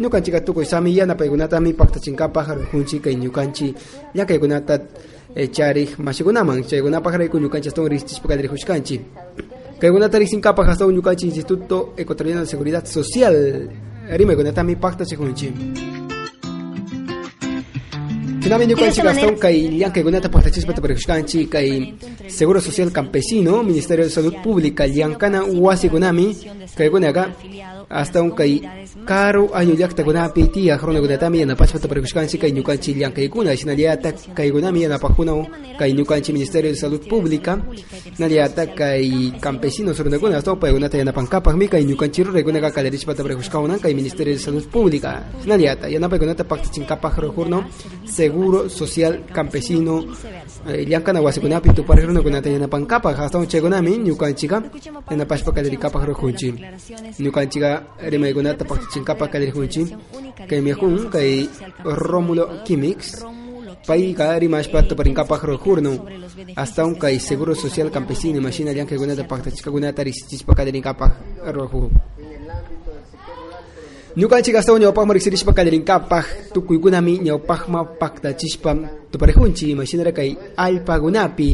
ñukanchikqa 0.00 0.40
tukuy 0.40 0.64
sami 0.64 0.98
yanapaykunatami 0.98 1.74
paktachinkapaj 1.74 2.46
rurajunchik 2.48 3.02
kay 3.02 3.14
ñukanchik 3.14 3.76
llankaykunata 4.14 4.78
charik 5.52 5.98
mashikunaman 5.98 6.64
chaykunapaj 6.64 7.14
rayku 7.16 7.38
ñukanchik 7.38 7.68
aston 7.70 7.88
riksishpa 7.88 8.28
kallirijushkanchik 8.28 9.00
kaykunata 9.80 10.18
riksinkapaj 10.18 10.68
aston 10.70 10.94
ñukanchik 10.94 11.28
instituto 11.30 11.94
ecuatoriano 11.96 12.40
de 12.40 12.46
seguridad 12.46 12.84
social. 12.86 13.36
Rimaykunatami 14.10 14.76
paktachijunchik 14.76 15.52
Finalmente 18.40 18.74
ñukanchik 18.74 19.04
hasta 19.04 19.26
un 19.28 19.36
kay 19.36 19.78
llankaykunata 19.78 20.30
paktachispa 20.30 20.72
taparikushkanchik 20.72 21.50
kay 21.50 21.94
Seguro 22.26 22.60
Social 22.60 22.90
Campesino 22.90 23.62
Ministerio 23.62 24.04
de 24.04 24.10
Salud 24.10 24.34
Pública 24.42 24.86
llankana 24.86 25.42
wasikunami 25.44 26.34
hasta 27.88 28.22
un 28.22 28.30
kay 28.32 28.60
karo 29.06 29.48
año 29.54 29.74
llaktakunapi 29.74 30.48
tiyaq 30.52 30.82
runakunatami 30.82 31.38
yanapashpa 31.40 31.78
taparikushkanchik 31.78 32.40
kay 32.40 32.52
ñukanchik 32.52 32.96
llankaykuna 32.96 33.56
shinallata 33.56 34.12
kaykunami 34.34 34.82
yanapajunaw 34.82 35.40
kay 35.78 35.92
ñukanchik 35.94 36.34
Ministerio 36.34 36.70
de 36.70 36.76
Salud 36.76 37.00
Pública 37.08 37.56
nallata 38.18 38.66
kay 38.74 39.32
campesinos 39.40 39.98
runakuna 39.98 40.36
hasta 40.36 40.54
paykunata 40.54 40.98
yanapankapajmi 40.98 41.68
kay 41.68 41.84
ñukanchik 41.84 42.26
ruraykunaqa 42.26 42.70
kallarishpa 42.70 43.14
taparikushkawnan 43.14 43.80
kay 43.80 43.94
Ministerio 43.94 44.34
de 44.34 44.40
Salud 44.40 44.66
Pública 44.68 45.24
rujurno 47.18 47.64
Seguro 48.04 48.68
Social 48.68 49.24
Campesino 49.32 50.04
eh, 50.68 50.84
llankana 50.86 51.20
wasikunapi 51.22 51.70
tuparij 51.72 52.04
runakunata 52.04 52.50
yanapankapaj 52.50 53.16
hasta 53.16 53.38
un 53.38 53.46
yanapashpa 55.10 55.52
kallarikapaj 55.52 56.04
rujunchik 56.04 56.54
ñukanchikqa 57.18 57.77
rimaykunata 58.12 58.64
paktachinkapaj 58.64 59.28
kallarikujunchik 59.32 59.88
kay 60.48 60.60
mijun 60.60 61.10
kay 61.10 61.48
Rómulo 61.84 62.62
Quimix 62.66 62.98
payqa 63.86 64.38
rimashpa 64.38 64.82
tuparinkapaj 64.88 65.40
rujurno 65.48 65.92
hasta 66.56 66.84
un 66.84 66.94
kay 66.94 67.18
Seguro 67.18 67.54
Social 67.54 67.90
Campesino 67.90 68.40
mashina 68.40 68.72
llankaykunata 68.72 69.24
paktachikakunata 69.24 70.02
riksichispa 70.02 70.54
kallarikapaj 70.54 71.12
rujun 71.54 71.90
ñukanchik 74.18 74.56
hasta 74.56 74.72
ñawpajma 74.78 75.14
riksirishpa 75.14 75.52
kallarinkapaj 75.54 76.24
tukuykunami 76.52 77.20
ñawpajma 77.22 77.84
paktachispa 78.00 78.74
tuparejunchik 79.12 79.68
imashinara 79.68 80.12
kay 80.12 80.34
allpakunapi 80.56 81.48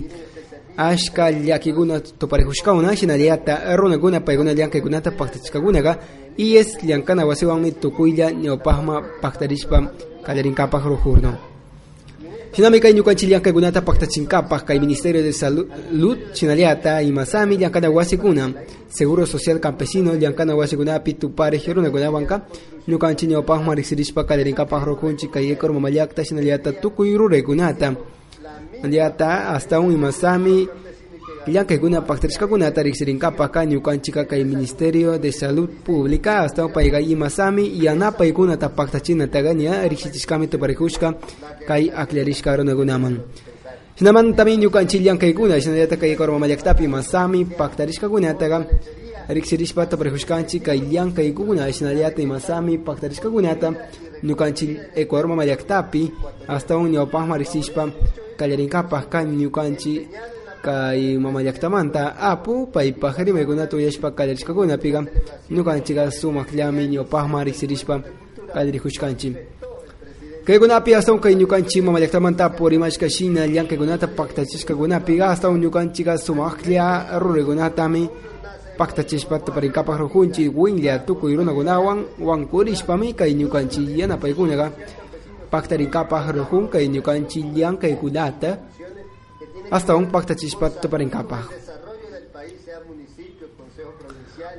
ashka 0.76 1.30
llakikuna 1.30 2.00
tuparijusqawna 2.00 2.96
shinallata 2.96 3.76
runakuna 3.76 4.20
paykuna 4.20 4.54
llankaykunata 4.54 5.10
paktachishkakunaqa 5.12 5.98
y 6.36 6.56
es 6.56 6.78
llankana 6.82 7.24
wasiwanmi 7.26 7.72
tukuylla 7.72 8.32
ñawpaqma 8.32 9.02
paktarishpa 9.22 9.92
kallarinkapaq 10.26 10.84
rujurno. 10.84 11.32
Shinami 12.52 12.80
kay 12.80 12.92
ñukanchik 12.94 13.30
llankaykunata 13.30 13.82
paktachinkapaq 13.82 14.64
kay 14.64 14.80
Ministerio 14.80 15.22
de 15.22 15.32
Salud 15.32 16.18
shinallata 16.34 17.02
imasami 17.02 17.56
llankana 17.56 17.90
wasikuna 17.90 18.52
Seguro 18.88 19.26
Social 19.26 19.60
Campesino 19.60 20.14
llankana 20.14 20.56
wasikunapi 20.56 21.14
tuparej 21.14 21.66
runakunawanka 21.68 22.46
ñukanchik 22.88 23.30
ñawpaqma 23.30 23.74
riqsirishpa 23.74 24.24
kallarinkapaq 24.24 24.84
rujunchik 24.84 25.30
kay 25.30 25.52
ekormamallakta 25.52 26.24
shinallata 26.24 26.72
tukuy 26.72 27.16
ruraykunata 27.16 27.94
Aliata 28.84 29.48
hasta 29.54 29.80
un 29.80 29.92
imasami 29.92 30.68
llank'aykuna 31.48 32.02
paktarishkakunata 32.04 32.82
riqsirinkapaqqa 32.82 33.64
ñukanchikqa 33.64 34.24
kay 34.28 34.44
Ministerio 34.44 35.18
de 35.18 35.32
Salud 35.32 35.70
Pública 35.86 36.42
hasta 36.44 36.68
payqa 36.68 37.00
imasami 37.00 37.64
yanapaykunata 37.84 38.68
paktachinataqa 38.76 39.52
ña 39.54 39.88
riqsichishkami 39.88 40.48
tuparijushka 40.52 41.08
kay 41.68 41.88
aklarishka 42.02 42.56
runakunaman 42.56 43.24
hinaman 43.98 44.36
también 44.36 44.60
ñukanchik 44.60 45.00
llank'aykuna 45.00 45.60
shinallata 45.60 45.96
kay 45.96 46.12
Cormamallaktapi 46.16 46.84
imasami 46.84 47.44
paktarishkakunataqa 47.56 48.58
riqsirishpa 49.28 49.86
tuparijushkanchik 49.86 50.62
kay 50.64 50.78
llank'aykuna 50.80 51.72
shinallata 51.72 52.22
imasami 52.22 52.78
paktarishkakunata 52.78 53.72
ñukanchik 54.22 54.78
Ecuador 54.94 55.28
mamallaktapi 55.28 56.12
hasta 56.48 56.76
un 56.76 56.90
ñawpaqma 56.92 57.38
riqsishpa 57.38 57.88
kallarinkapaq 58.36 59.08
kan 59.08 59.24
ñukanchik 59.24 60.08
kay 60.62 61.16
mamallaktamanta 61.18 62.16
apu 62.20 62.66
paypaq 62.72 63.16
rimaykunata 63.18 63.76
uyashpa 63.76 64.10
kallarishkakunapiqa 64.10 65.00
ñukanchikqa 65.50 66.10
sumaqllami 66.10 66.88
ñawpaqma 66.88 67.44
riqsirishpa 67.44 68.02
kallarijushkanchik. 68.52 69.36
Kaykunapi 70.44 70.92
hasta 70.92 71.12
un 71.12 71.20
kay 71.20 71.34
ñukanchik 71.34 71.82
mamallaktamanta 71.82 72.44
apu 72.44 72.68
rimashka 72.68 73.08
shina 73.08 73.46
llankaykunata 73.46 74.08
paktachishkakunapiqa 74.08 75.28
hasta 75.30 75.48
un 75.48 75.60
ñukanchikqa 75.60 76.18
sumaqlla 76.18 77.18
ruraykunatami 77.18 78.08
paktachishpa 78.78 79.38
tuparinkapaq 79.38 79.96
rujunchik 80.02 80.50
winlla 80.54 80.98
tukuy 81.06 81.36
runakunawan 81.38 81.98
wankurishpami 82.18 83.14
kay 83.14 83.34
ñukanchik 83.34 83.88
yanapaykunaqa 83.98 84.66
paktarinkapaq 85.50 86.24
rujun 86.36 86.64
kay 86.72 86.88
ñukanchik 86.88 87.46
llankaykunata 87.54 88.50
hasta 89.70 89.96
un 89.96 90.06
paktachishpa 90.10 90.70
tuparinkapaq 90.82 91.44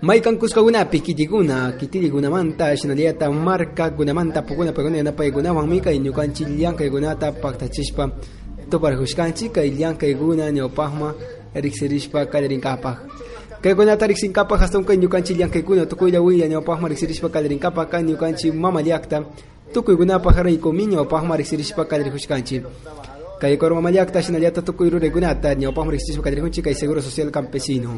maykan 0.01 0.37
kuskakunapi 0.39 0.99
kitikuna 0.99 1.71
kitirikunamanta 1.79 2.75
shinallata 2.77 3.31
markakunamanta 3.31 4.41
pukunapakuna 4.47 4.97
yanapaykunawanmi 5.03 5.79
kay 5.81 5.99
ñukanchik 5.99 6.47
llankaykunata 6.47 7.31
paktachishpa 7.43 8.03
tuparijushkanchik 8.69 9.51
kay 9.55 9.69
llankaykuna 9.75 10.51
ñawpaqma 10.51 11.09
riqsirishpa 11.63 12.25
kallarinkapaq 12.31 12.97
kaykunata 13.61 14.07
riqsinkapaq 14.07 14.59
hasta 14.59 14.77
un 14.77 14.85
kay 14.85 14.97
ñukanchik 14.97 15.37
llank'aykuna 15.37 15.85
tukuylla 15.85 16.19
ñawpaqma 16.47 16.87
riqsirishpa 16.87 17.29
kallarinkapaq 17.29 17.89
kan 17.89 18.05
ñukanchik 18.05 18.53
mama 18.53 18.81
llaqta 18.81 19.23
tukuykunapaq 19.73 20.35
raykumi 20.43 20.85
ñawpaqma 20.87 21.35
riqsirishpa 21.37 21.85
kallarijushkanchik 21.85 22.63
kay 23.39 23.57
Cormama 23.57 23.91
llaqta 23.91 24.21
shinallata 24.21 24.61
tukuy 24.61 24.89
ruraykunata 24.89 25.55
ñawpaqma 25.55 25.91
riqsirishpa 25.91 26.23
kallarikunchik 26.23 26.63
kay 26.65 26.75
Seguro 26.75 27.01
Social 27.01 27.31
Campesino 27.31 27.89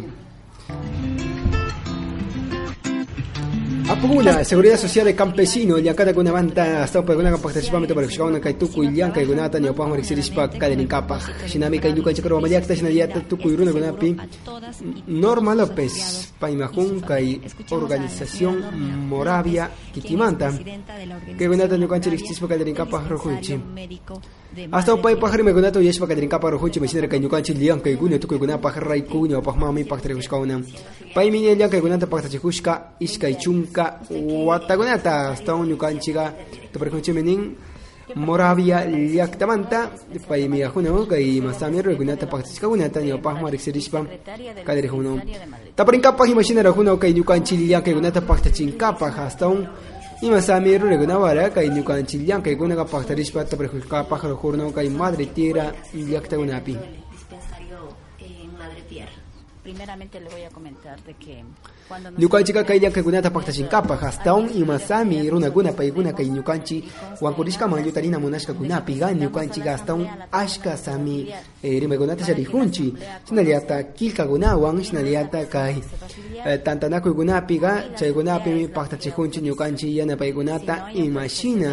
Apuguna, 3.90 4.44
Seguridad 4.44 4.78
Social 4.78 5.06
de 5.06 5.16
Campesino, 5.16 5.78
llankata 5.78 6.14
kunamanta, 6.14 6.84
hasta 6.84 7.06
paguna 7.06 7.38
participamiento 7.38 7.96
para 7.96 8.06
kushkauna 8.08 8.40
kay 8.42 8.56
tukuy 8.56 8.92
llanka 8.92 9.24
gunata 9.24 9.60
ni 9.60 9.70
opang 9.70 9.96
rixirispa 9.96 10.50
kalinikapaq. 10.50 11.48
Shinami 11.48 11.80
kay 11.80 11.94
dukan 11.94 12.14
chakro 12.14 12.42
maliakta 12.42 12.76
shinaliata 12.76 13.22
tukuy 13.22 13.56
runa 13.56 13.72
gunapi. 13.72 14.18
Norma 15.08 15.56
López, 15.56 16.34
paimajun 16.38 17.00
kay 17.00 17.40
Organización 17.72 18.60
Moravia 19.08 19.72
Kitimanta. 19.94 20.52
Kay 21.38 21.48
gunata 21.48 21.78
ni 21.78 21.88
dukan 21.88 22.02
rixirispa 22.12 22.48
kalinikapaq 22.48 23.08
rojunchi. 23.08 23.56
Hasta 24.72 24.94
upay 24.94 25.16
pajarime 25.16 25.54
gunata 25.54 25.78
uyashpa 25.80 26.08
kalinikapaq 26.08 26.50
rojunchi 26.58 26.80
meshinera 26.82 27.08
kay 27.08 27.20
dukan 27.20 27.44
chilian 27.46 27.80
kay 27.80 27.94
guna 27.94 28.18
tukuy 28.18 28.42
gunapaq 28.42 28.82
rayku 28.82 29.28
ni 29.28 29.36
opaq 29.38 29.56
mami 29.56 29.86
paqtari 29.86 30.16
kushkauna. 30.18 30.62
Paimini 31.14 31.54
llanka 31.54 31.78
gunata 31.80 32.08
paqtachijushka 32.08 32.98
iskay 33.00 33.38
chunka 33.38 34.02
watagunata 34.48 35.30
hasta 35.30 35.54
un 35.54 35.70
ñukanchiga 35.70 36.34
tuparkunchimenin 36.74 37.56
Moravia 38.16 38.86
llaqtamanta 38.88 39.92
paymiyajuna 40.28 41.06
kay 41.10 41.42
masami 41.42 41.82
rukunata 41.82 42.26
paqtishkakunata 42.26 43.02
ñawpaqma 43.02 43.52
riqsirishpa 43.52 44.00
kallarijuno 44.66 45.20
taparinkapaq 45.76 46.30
imashinarajuna 46.30 46.98
kay 46.98 47.14
ñukanchik 47.14 47.60
llankaykunata 47.60 48.22
paqtachinkapaq 48.22 49.14
hasta 49.18 49.48
un 49.50 49.68
imasami 50.22 50.78
rurakunawara 50.78 51.50
kay 51.50 51.70
ñukanchik 51.70 52.22
llankaykunaqa 52.28 52.86
paqtarishpa 52.86 53.46
taparijukapaq 53.46 54.22
rujurno 54.24 54.72
kay 54.72 54.90
Madre 54.90 55.26
Tierra. 55.34 55.72
Llaqtakunapi 55.94 56.76
primeramente 59.68 60.22
le 60.22 60.30
voy 60.30 60.44
a 60.44 60.50
comentar 60.50 60.98
de 61.04 61.14
que 61.16 61.44
ñukanchika 62.20 62.64
kay 62.64 62.80
llankaykunata 62.80 63.30
paqtachinkapaq 63.32 64.02
hasta 64.02 64.34
un 64.36 64.50
imasami 64.62 65.30
runakuna 65.30 65.72
paykuna 65.74 66.12
kay 66.14 66.28
ñukanchik. 66.30 66.84
wankurishkaman 67.22 67.84
llutarina 67.84 68.20
munashkakunapiqa 68.20 69.14
ñukanchik 69.14 69.66
hasta 69.66 69.94
un 69.94 70.06
ashka 70.32 70.78
sami 70.78 71.28
eh, 71.64 71.80
rimaykunata 71.82 72.26
sharijunchi 72.26 72.94
shinallata 73.28 73.84
killkakunawan 73.98 74.84
shinallata 74.84 75.46
kay 75.46 75.76
eh, 76.46 76.60
tantanakuykunapiqa 76.64 77.72
chaykunapimi 77.98 78.68
paqtachijunchi 78.68 79.40
ñukanchik 79.42 79.96
yanapaykunata 79.98 80.92
imashina 80.94 81.72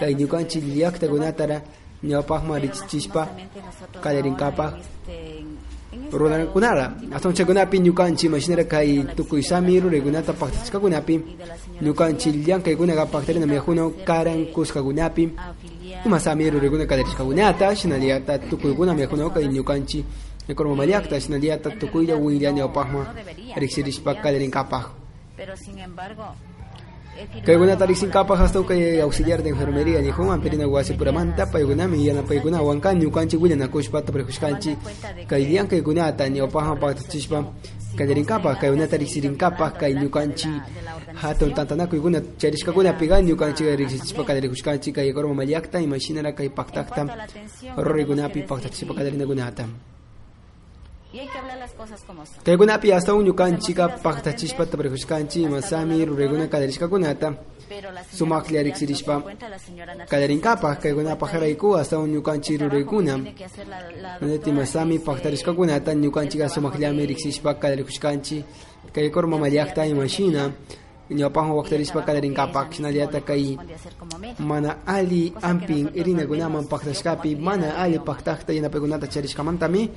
kay 0.00 0.12
ñukanchik 0.14 0.64
llaqtakunatara 0.76 1.56
ñawpaqma 2.04 2.58
richichishpa 2.58 3.22
kallarinkapaq 4.02 4.72
runakunara 6.12 6.94
hasta 7.12 7.28
un 7.28 7.34
chakunapi 7.34 7.78
ñukanchik 7.80 8.30
mashinara 8.30 8.64
kay 8.64 9.04
tukuysami 9.16 9.80
ruraykunata 9.80 10.32
paqtachkakunapi 10.32 11.14
ñukanchik 11.82 12.34
llankaykunaqa 12.46 13.06
paqtarina 13.06 13.46
miyajuna 13.46 13.82
karan 14.06 14.46
kuskakunapi 14.54 15.24
imasami 16.06 16.50
ruraykuna 16.50 16.86
kallarishkakunata 16.86 17.74
shinallata 17.76 18.38
tukuykuna 18.50 18.94
miyajuna 18.94 19.30
kay 19.30 19.46
ñukanchik 19.48 20.04
economamallakta 20.48 21.20
shinallata 21.20 21.70
tukuylla 21.80 22.14
willa 22.16 22.50
ñawpaqma 22.52 23.00
riqsirishpa 23.56 24.14
Kaykunata 27.46 27.86
riqsinkapaq 27.86 28.38
hasta 28.38 28.58
kay 28.66 29.00
auxiliar 29.00 29.40
de 29.42 29.50
enfermería 29.50 30.00
nijun 30.02 30.30
ampirina 30.30 30.66
wasi 30.66 30.94
puramanta 30.94 31.46
paykunami 31.46 32.06
yanapaykunawan 32.06 32.80
kan 32.80 32.98
ñukanchik 32.98 33.40
willanakushpa 33.40 34.02
taparikushkanchik 34.02 34.78
kay 35.30 35.42
llankaykunata 35.46 36.26
ñawpaqman 36.28 36.78
paqtachishpa 36.82 37.38
kallarinkapaq 37.98 38.58
kaykunata 38.60 38.96
riqsirinkapaq 38.98 39.72
kay 39.78 39.94
ñukanchik 39.94 40.54
hatun 41.22 41.54
tantanakuykuna 41.54 42.18
charishkakunapiqa 42.40 43.22
ñukanchik 43.22 43.66
riqsichishpa 43.78 44.22
kallarikushkanchik 44.26 44.94
kay 44.94 45.08
economamallakta 45.10 45.78
imashinara 45.86 46.32
kay 46.34 46.48
paqtaqta 46.50 47.02
ruraykunapi 47.78 48.42
paqtachishpa 48.42 48.92
kallarinakunata 48.94 49.64
y 51.14 51.20
hay 51.20 51.28
que 51.28 51.38
hablar 51.38 51.58
las 51.58 51.70
cosas 51.72 52.02
como 52.06 52.26
son. 52.26 52.42
Kaykunapi 52.42 52.90
hasta 52.90 53.14
un 53.14 53.26
imasami 55.34 56.04
ruraykuna 56.04 56.48
kallarishkakunata 56.48 57.38
pero 57.68 57.92
la 57.92 58.02
señora 58.02 58.16
sumaqlla 58.18 58.62
riqsirishpa 58.62 59.20
cuenta 59.22 59.48
la 59.48 59.58
señora 59.58 59.94
Nacional 59.94 60.08
kallarinkapaq 60.08 60.80
kaykunapaq 60.82 61.32
rayku 61.34 61.76
hasta 61.76 61.98
un 61.98 62.12
la, 62.12 63.90
la 64.02 64.18
Nuneti 64.20 64.52
masami 64.52 64.98
paqtarishkakunata 64.98 65.94
ñukanchika 65.94 66.48
sumaqllami 66.48 67.06
riqsishpa 67.06 67.54
kallarikushkanchik 67.60 68.44
kay 68.92 69.10
kormamallakta 69.10 69.86
imashina 69.86 70.52
ñawpaqman 71.10 71.56
waqtarishpa 71.56 72.02
kallarinkapaq 72.02 72.72
shinallata 72.72 73.20
kay 73.20 73.56
mana 74.38 74.78
ali 74.86 75.32
ampin 75.42 75.90
irinakunaman 75.94 76.64
paqtashkapi 76.68 77.36
mana 77.36 77.76
ali 77.76 77.98
paqtaqta 77.98 78.52
yanapaykunata 78.52 79.06
charishkamantami 79.06 79.90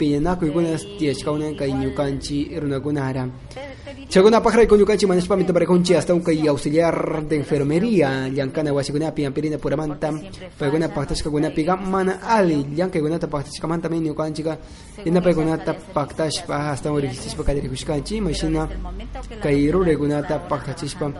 pillanakuykuna 0.00 0.72
tiyashkawnan 0.98 1.52
kay 1.60 1.70
ñukanchik 1.76 2.56
runakunara 2.62 3.28
Chaguna 4.08 4.40
pajra 4.40 4.66
con 4.66 4.78
yucachi 4.78 5.06
manishpa 5.06 5.36
mi 5.36 5.44
tabare 5.44 5.66
conchi 5.66 5.94
hasta 5.94 6.14
un 6.14 6.20
kai 6.22 6.46
auxiliar 6.48 7.22
de 7.28 7.36
enfermería. 7.36 8.28
Yankana 8.28 8.72
wasiguna 8.72 9.12
pi 9.12 9.24
ampirina 9.24 9.56
puramanta 9.58 10.10
paguna 10.58 10.88
pactas 10.88 11.22
kaguna 11.22 11.50
piga 11.50 11.76
mana 11.76 12.18
ali. 12.22 12.66
Yanka 12.74 12.98
guna 12.98 13.18
ta 13.18 13.28
pactas 13.28 13.60
kamanta 13.60 13.88
mi 13.88 13.98
yukanchi 14.02 14.42
ka 14.42 14.58
ina 15.04 15.20
paguna 15.20 15.58
ta 15.58 15.74
pactas 15.74 16.42
pa 16.46 16.70
hasta 16.70 16.90
un 16.90 17.02
kadiri 17.46 17.68
kushkanchi 17.68 18.20
machina 18.20 18.68
kai 19.42 19.70
ru 19.70 19.84
reguna 19.84 20.22
ta 20.22 20.38
pactas 20.38 20.94
pa 20.94 21.12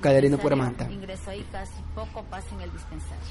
kadarina 0.00 0.36
puramanta 0.36 0.86
Ingresó 0.90 1.30
ahí 1.30 1.44
casi 1.50 1.80
poco 1.94 2.22
pasa 2.30 2.54
en 2.54 2.60
el 2.62 2.70
dispensario. 2.72 3.25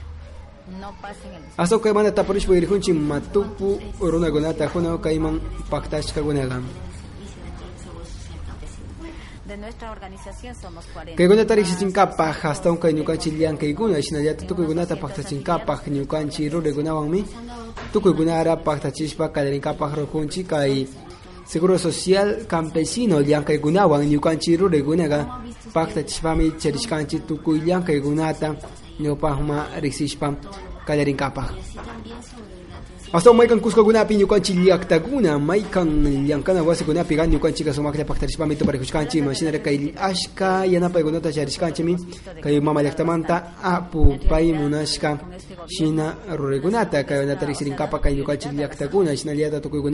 No 0.66 0.92
pasa 1.02 1.22
en 1.30 1.36
el 1.36 1.44
dispensario. 1.46 1.62
hasta 1.62 1.80
kai 1.80 1.94
mana 1.94 2.12
ta 2.12 2.24
parish 2.24 2.48
pa 2.48 2.54
irkunchi 2.54 2.94
matupu 2.94 3.80
uruna 4.00 4.30
guna 4.30 4.54
ta 4.54 4.68
kuna 4.68 4.98
kai 4.98 5.20
man 5.20 5.40
pactas 5.70 6.12
kaguna 6.12 6.46
gam 6.48 6.66
De 9.46 9.58
nuestra 9.58 9.92
organización 9.92 10.56
somos 10.56 10.86
40. 10.92 11.16
Kay 11.16 11.28
guna 11.28 11.46
tari 11.46 11.64
sin 11.66 11.92
kapah 11.92 12.34
hasta 12.34 12.72
un 12.72 12.78
kay 12.78 12.94
nyukanchi 12.94 13.30
liang 13.30 13.58
kay 13.58 13.74
guna 13.74 14.02
sinalya 14.02 14.34
tukoy 14.34 14.66
guna 14.66 14.88
ta 14.88 14.96
pakta 14.96 15.22
sin 15.22 15.44
kapah 15.44 15.86
nyukanchi 15.86 16.50
ro 16.50 16.62
de 16.62 16.72
guna 16.74 16.96
wang 16.96 17.10
mi. 17.14 17.24
tukoy 17.94 18.14
guna 18.14 18.40
ara 18.42 18.58
pakta 18.58 18.90
chispa 18.90 19.30
kadarin 30.86 31.18
kapah 31.18 31.50
ro 33.12 33.20
kunchi 33.20 33.26
kay 33.26 33.32
Seguro 33.66 33.66
Social 33.66 34.26
Campesino 34.26 34.62
liang 34.62 34.84
kay 34.84 35.00
guna 35.00 35.36
wang 35.36 35.62
nyukanchi 37.28 37.64
ro 37.64 37.64
de 37.64 37.72
guna 37.72 37.92
ga 37.92 38.06
pakta 38.06 38.28
chispa 38.28 38.46
mi 38.46 38.56
cherishkanchi 38.56 39.22
tukoy 39.22 39.36
liang 39.36 39.60
kay 39.60 39.78
guna 41.02 41.20
ta 41.20 41.32
nyopahma 41.32 41.42
risishpa 41.42 41.56
kadarin 42.06 42.38
kapah 42.38 43.10
hasta 47.16 47.34
may 47.34 47.48
kan 47.48 47.60
kuska 47.60 47.82
guna 47.84 48.06
pi 48.06 48.16
nyukan 48.20 48.42
chiliak 48.42 48.90
taguna 48.92 49.40
may 49.40 49.62
kan 49.62 49.86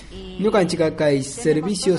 yang 0.00 1.38
kana 1.38 1.58
wasi 1.58 1.78
guna 1.78 1.98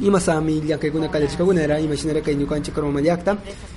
imasami 0.00 0.60
llankaykuna 0.60 1.08
kallarishkakunara 1.08 1.78
imashinara 1.80 2.20
kay 2.20 2.34
ñukanchi 2.34 2.70
Ecuador 2.70 3.02
llakta 3.02 3.36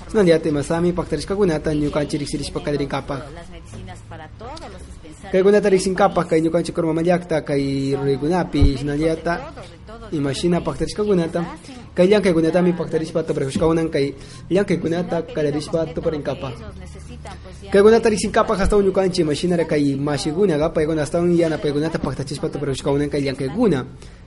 sinallati 0.10 0.51
masami 0.51 0.93
paktarishkakunata 0.93 1.73
ñukanchi 1.73 2.17
riqsirishpa 2.17 2.60
kallarikapa 2.60 3.15
las 3.36 3.49
medicinas 3.49 3.99
para 4.10 4.27
todos 4.39 4.60
los 4.73 4.82
dispensarios. 4.82 5.32
kay 5.32 5.43
kunata 5.43 5.69
riqsinkapaq 5.69 6.27
kay 6.30 6.41
ñukanchi 6.41 6.71
Ecuador 6.71 7.03
llakta 7.03 7.45
kay 7.45 7.95
rurekunapi 7.95 8.77
sinallata 8.77 9.53
imashina 10.12 10.62
paktarishkakunata 10.62 11.45
kay 11.93 12.08
llankaykunatami 12.08 12.73
paktarishpa 12.73 13.23
tuparikushkawnan 13.23 13.89
kay 13.89 14.15
llankaykunata 14.49 15.21
kallarishpa 15.34 15.86
necesitan 16.82 17.38
pues 17.43 17.62
ya. 17.63 17.71
Kay 17.71 17.82
kunata 17.82 18.10
riqsinkapaq 18.10 18.58
hasta 18.58 18.75
ñukanchi 18.77 19.21
imashinara 19.21 19.65
kay 19.65 19.95
mashigunaqa 19.95 20.73
paykuna 20.73 21.01
hasta 21.01 21.19
yanapaykunata 21.21 21.99
paktachispa 21.99 22.49
tuparikushkawnan 22.49 23.10
kay 23.10 23.21
llankaykuna 23.21 23.86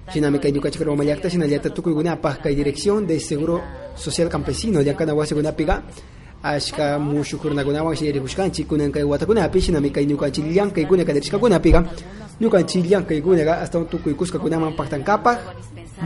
shinami 0.08 0.38
kay 0.38 0.52
ñukanchi 0.52 0.78
Ecuador 0.78 1.04
llakta 1.04 1.28
sinallata 1.30 1.70
tukuykunapaq 1.70 2.42
kay 2.42 2.54
dirección 2.54 3.06
de 3.06 3.20
seguro 3.20 3.60
social 3.94 4.28
campesino. 4.28 4.80
Llankana 4.80 5.14
wasikunapiqa 5.14 5.82
ashka 6.42 6.98
mushukurnakunawan 6.98 7.96
shirikushkanchi 7.96 8.64
kunan 8.64 8.90
kay 8.92 9.02
watakunapi 9.04 9.60
shinami 9.60 9.90
kay 9.92 10.06
ñukanchi 10.06 10.42
llankaykuna 10.42 11.04
kallarishkakunapiqa 11.04 11.84
ñukanchi 12.40 12.82
llankaykunaqa 12.82 13.60
hasta 13.60 13.84
tukuykuskakunaman 13.84 14.72
paktankapaq 14.72 15.38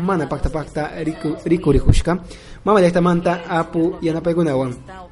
mana 0.02 0.26
pakta 0.26 0.50
pakta 0.50 0.90
riku 1.06 1.36
rikurikushka 1.46 2.18
mama 2.64 2.80
llaktamanta 2.80 3.46
apu 3.48 3.94
yanapaykunawan 4.02 4.74
está 4.74 5.02
ofreciendo 5.02 5.03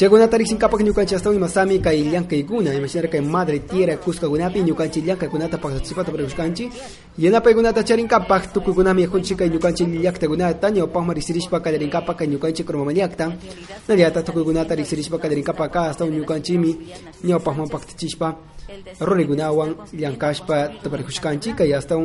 Chagunata 0.00 0.38
riqsinkapaq 0.38 0.80
ñukanchi 0.80 1.14
hasta 1.14 1.30
masami 1.30 1.78
kay 1.78 2.00
llankaykuna 2.08 2.72
imaginar 2.72 3.10
kay 3.12 3.20
madre 3.20 3.58
tierra 3.60 3.98
kuskakunapi 3.98 4.62
ñukanchi 4.64 5.02
llankaykunata 5.04 5.58
paktachispata 5.58 6.10
parikushkanchi 6.10 6.70
yanapaykunata 7.18 7.84
charinkapaq 7.84 8.48
tukuykunami 8.54 9.02
yajunchi 9.02 9.36
kay 9.36 9.50
ñukanchi 9.50 9.84
llaktakunata 10.00 10.70
ñawpaqman 10.70 11.14
riqsirishpa 11.16 11.60
kallarinkapaq 11.60 12.16
kay 12.16 12.28
ñukanchi 12.28 12.64
kurmama 12.64 12.92
llakta 12.94 13.28
nallata 13.88 14.22
tukuykunata 14.22 14.74
riqsirishpa 14.74 15.18
kallarinkapaka 15.18 15.80
hasta 15.92 16.08
ñukanchimi 16.08 16.70
ñawpaqman 17.28 17.68
paktachispa 17.68 18.38
rurikunawan 19.00 19.74
llankashpa 19.92 20.80
taparikushkanchi 20.82 21.52
kay 21.52 21.72
hasta 21.76 22.00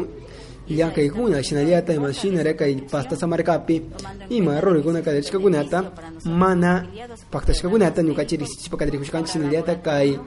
llankaykuna 0.70 1.44
shinallata 1.44 1.94
imashinara 1.94 2.54
kay 2.54 2.76
pasta 2.92 3.16
samarkapi 3.16 3.82
ima 4.30 4.62
rurikuna 4.62 5.02
kallarishkakunata 5.02 5.92
mana 6.26 6.86
paktashkakunata 7.32 8.02
ñukanchi 8.02 8.38
riqsispa 8.38 8.78
kallarikushkanchi 8.78 9.32
shinallata 9.34 9.76
kay 9.76 10.18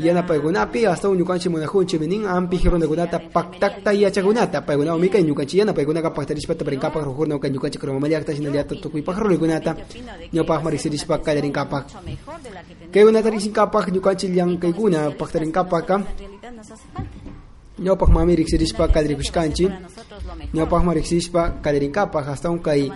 yanapaykunapi 0.00 0.84
hasta 0.84 1.08
ñukanchi 1.08 1.48
munajunchi 1.48 1.98
minin 1.98 2.26
ampi 2.26 2.56
hirunakunata 2.56 3.18
paktakta 3.30 3.92
yachakunata 3.92 4.62
paykunawmi 4.66 5.08
kay 5.08 5.22
ñukanchi 5.22 5.58
yanapaykunaka 5.58 6.10
paktarishpa 6.10 6.54
taparinkapaq 6.54 7.04
rujurnaw 7.04 7.38
kay 7.38 7.50
ñukanchi 7.50 7.78
kurmamallayakta 7.78 8.34
shinallata 8.34 8.74
tukuypaq 8.74 9.16
rurikunata 9.18 9.76
ñawpaqman 10.34 10.72
riqsirishpa 10.72 11.18
kallarinkapaq 11.18 11.84
mucho 11.84 12.02
mejor 12.02 12.42
de 12.42 12.50
la 12.50 12.62
que 12.66 12.74
tenemos. 12.74 12.92
kaykunata 12.94 13.30
riqsinkapaq 13.30 13.84
ñukanchi 13.94 14.26
llankaykuna 14.34 15.10
paktarinkapaka 15.14 15.94
Para 19.68 19.80
nosotros 19.80 20.24
lo 20.24 20.34
mejor. 20.36 20.54
ñawpaqman 20.54 20.94
riqsishpa 20.94 21.60
kallarinkapaq 21.62 22.26
hasta 22.28 22.48
kay 22.62 22.90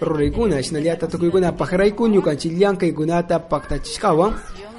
rurikuna 0.00 0.60
shinallata 0.62 1.06
tukuykunapaq 1.08 1.70
rayku 1.72 2.06
ñukanchi 2.08 2.50
llankaykunata 2.60 3.48
paktachishkawan 3.48 4.32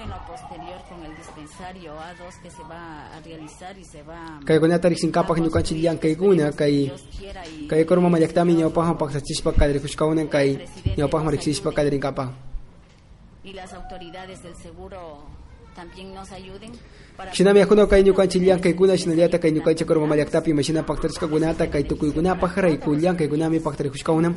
En 0.04 0.10
lo 0.10 0.18
posterior 0.30 0.80
con 0.90 1.00
el 1.04 1.16
dispensario 1.18 1.94
A2 1.98 2.42
que 2.44 2.50
se 2.52 2.64
va 2.70 3.10
a 3.10 3.20
realizar 3.22 3.74
y 3.78 3.84
se 3.84 4.04
va 4.04 4.38
a 4.38 4.40
kaykunata 4.46 4.88
riqsinkapaq 4.90 5.38
ñukanchi 5.40 5.82
llankaykuna 5.82 6.52
kay 6.54 6.86
Dios 6.86 7.04
quiera 7.18 7.42
y 7.48 7.68
kay 7.68 7.86
kurma 7.86 8.20
llaktami 8.20 8.54
ñawpaqman 8.54 8.98
paktachishpa 9.02 9.54
kallarikusqawanan 9.54 10.28
kay 10.30 10.62
ñawpaqman 10.98 11.32
riqsishpa 11.34 11.72
kallarinkapaq 11.74 12.30
y 13.44 13.54
las 13.54 13.74
autoridades 13.74 14.44
del 14.44 14.56
seguro 14.56 15.26
también 15.76 16.14
nos 16.14 16.32
ayuden 16.32 16.72
Shinami 17.34 17.60
akuna 17.62 17.86
kay 17.86 18.02
ñukanchi 18.04 18.40
llankay 18.40 18.74
shinallata 18.98 19.40
kay 19.40 19.52
ñukanchi 19.52 19.84
kurma 19.84 20.16
llaktapi 20.16 20.54
mashina 20.54 20.84
paktarishkakunata 20.84 21.68
kay 21.68 21.84
tukuykunapaq 21.84 22.56
rayku 22.56 22.96
llankaykunami 22.96 23.60
paktarikushkawna 23.60 24.34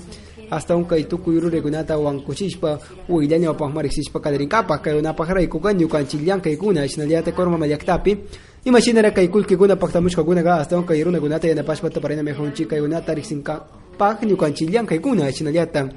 hasta 0.50 0.74
un 0.74 0.84
kay 0.84 1.04
tukuy 1.04 1.38
ruraykunata 1.38 1.96
wankuchishpa 1.96 2.80
uylla 3.08 3.38
ñawpaqman 3.38 3.82
riqsishpa 3.86 4.18
kallarinkapaq 4.20 4.82
kaykunapaq 4.82 5.28
rayku 5.30 5.60
kan 5.60 5.78
ñukanchi 5.78 6.18
llankaykuna 6.26 6.88
shinallata 6.88 7.30
kurma 7.32 7.66
llaktapi 7.66 8.18
imashinara 8.64 9.12
kay 9.12 9.28
kullkikuna 9.28 9.76
paktamushkakunaqa 9.76 10.56
hasta 10.58 10.76
un 10.76 10.84
kay 10.84 11.04
runakunata 11.04 11.46
yanapashpa 11.46 11.88
taparinami 11.90 12.34
junchi 12.34 12.66
kaykunata 12.66 13.14
riqsinkapaq 13.14 14.26
ñukanchi 14.26 14.66
llankaykuna 14.66 15.30
shinallata 15.30 15.88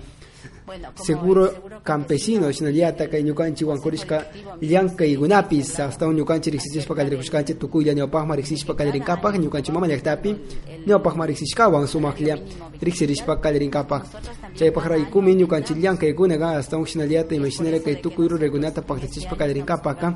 seguro 0.95 1.49
campesino 1.83 2.51
shinaliata 2.51 3.07
kay 3.07 3.23
ñukanchik 3.23 3.67
wankurishka 3.67 4.25
llankay 4.61 5.15
gunapis 5.15 5.77
hasta 5.79 6.07
un 6.07 6.15
ñukanchik 6.15 6.53
riksichispa 6.53 6.95
kallrikushkanchik 6.95 7.59
tukuylla 7.59 7.93
ñawpakma 7.93 8.35
riksishpa 8.35 8.73
kallrinkapak 8.75 9.37
ñukanchik 9.37 9.73
mama 9.73 9.87
llaktapi 9.87 10.35
ñawpakma 10.87 11.25
riksishkawan 11.25 11.87
sumaklla 11.87 12.35
riksirishpa 12.81 13.37
raykumi 14.87 15.35
llankaykunaqa 15.81 16.55
hasta 16.57 16.77
un 16.77 16.85
shinaliata 16.85 17.35
imashinara 17.35 17.79
kay 17.79 17.95
tukuy 18.01 18.27
rurekunata 18.27 18.81
paktachishpa 18.81 19.35
kallrinkapaka 19.35 20.15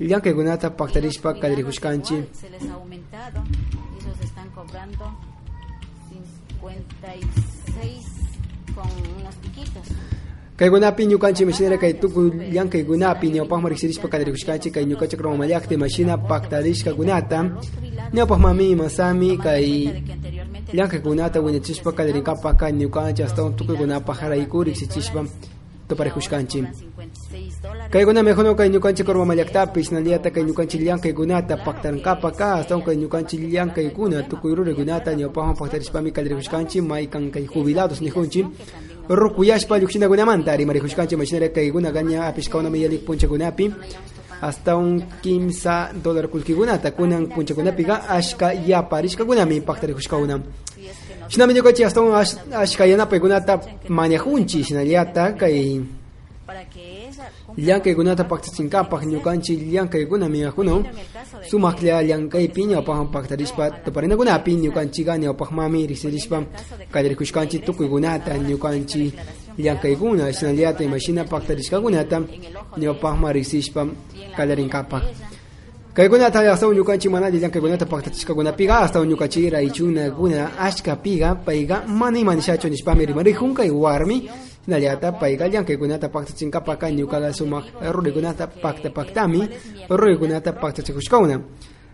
llankaykunata 0.00 0.70
paktarishpa 0.70 1.34
kallrikushkanchik 1.34 2.34
se 2.34 2.50
les 2.50 2.62
ha 2.68 2.74
aumentado 2.74 3.42
y 3.94 4.02
ellos 4.02 4.20
están 4.22 4.50
cobrando 4.50 5.04
56 6.10 7.47
con 8.78 8.86
unos 9.20 9.34
piquitos. 9.42 9.86
kay 10.58 10.68
gunapi 10.70 11.06
ñukanchik 11.06 11.46
mashinara 11.46 11.78
kay 11.78 11.94
tukuy 12.00 12.50
llankay 12.54 12.82
gunapi 12.82 13.26
ñawpakma 13.34 13.68
riksirishpa 13.68 14.08
kallrikushkanchik 14.08 14.72
kay 14.74 14.84
ñukanchik 14.86 15.20
roma 15.20 15.46
llakti 15.46 15.76
mashina 15.76 16.14
paktarishka 16.30 16.90
gunata 16.98 17.38
ñawpakmami 18.14 18.74
masami 18.74 19.38
kay 19.38 19.66
Que 20.06 20.12
anteriormente 20.12 20.76
llankaykunata 20.76 21.40
wiñachishpa 21.40 21.90
kallrinkapaka 21.92 22.70
ñukanchik 22.70 23.24
hasta 23.26 23.42
un 23.44 23.54
tukuykunapaq 23.56 24.20
rayku 24.30 24.58
riksichishpa 24.66 25.20
tuparikushkanchik 25.88 26.64
56 26.64 26.72
dólares. 26.72 26.97
Kaykunami 27.90 28.32
huno 28.32 28.54
kay 28.54 28.68
ñukanchik 28.68 29.08
roma 29.08 29.34
llaktapi 29.34 29.82
shinallata 29.82 30.30
kay 30.30 30.44
ñukanchik 30.44 30.80
llankaykunata 30.82 31.56
paktarnkapaka 31.64 32.56
hasta 32.56 32.76
un 32.76 32.82
kay 32.82 32.96
ñukanchik 32.96 33.40
llankaykuna 33.52 34.22
tukuy 34.28 34.54
rurikunata 34.54 35.14
ñawpakman 35.14 35.56
paktarishpami 35.56 36.12
kallrikushkanchik 36.12 36.82
maykan 36.82 37.30
kay 37.30 37.46
jubilados 37.46 38.00
nijunchik 38.02 38.46
rukuyashpa 39.08 39.78
lluksinakunamanta 39.78 40.56
rimarijushkanchik 40.56 41.18
mashinara 41.18 41.48
kaykuna 41.48 41.90
gaña 41.90 42.26
apishkawnami 42.28 42.82
yalik 42.82 43.04
punchakunapi 43.06 43.72
hasta 44.40 44.76
un 44.76 45.02
kimsa 45.22 45.88
dólar 46.04 46.28
kulkikunata 46.28 46.90
kunan 46.92 47.26
punchakunapiqa 47.32 48.04
ashka 48.08 48.52
yaparishkakunami 48.52 49.60
paktarijushkawna 49.62 50.36
shinami 51.28 51.54
ñukanchik 51.54 51.86
ash- 51.88 52.36
ashka 52.52 52.84
yanapaykunata 52.86 53.60
mañajunchik 53.88 54.64
shinallata 54.66 55.32
kay 55.40 55.80
Esa 57.56 57.66
llankaykunata 57.66 58.24
paktachinkapak 58.24 59.04
ñukanchik 59.06 59.72
llankaykunami 59.72 60.44
ajuno 60.44 60.84
sumaklla 61.48 62.02
llankaypi 62.02 62.66
ñawpakman 62.66 63.10
paktarishpa 63.10 63.70
tuparinakunapi 63.84 64.52
ñukanchikqa 64.56 65.16
ñawpakmami 65.16 65.86
riksirishpa 65.86 66.44
kallrikushkanchik 66.92 67.64
tukuykunata 67.64 68.36
ñukanchik 68.36 69.14
llankaykuna 69.56 70.32
shinallata 70.32 70.84
imashina 70.84 71.24
paktarishkakunata 71.24 72.20
ñawpakman 72.76 73.32
riksishpa 73.32 73.86
kallarinkapaq 74.36 75.02
kaykunata 75.94 76.50
hasta 76.50 76.66
ñukanchik 76.66 77.10
manalli 77.10 77.38
llankaykunata 77.40 77.86
paktachishkakunapiqa 77.86 78.74
hasta 78.74 79.00
ñukanchik 79.00 79.52
raychunakuna 79.52 80.58
ashkapiqa 80.58 81.34
payqa 81.46 81.84
mana 81.88 82.18
imanishachu 82.18 82.68
nishpami 82.68 83.06
rimarikun 83.06 83.54
kay 83.54 83.70
warmi 83.70 84.28
hinallata 84.68 85.12
payqa 85.12 85.48
llankaykunata 85.48 86.08
paktachinkapaka 86.12 86.90
ñukaqa 86.92 87.32
sumaq 87.32 87.64
rurikunata 87.94 88.46
pakta 88.46 88.90
paktami 88.90 89.48
rurikunata 89.88 90.52
paktachikushkawna 90.52 91.40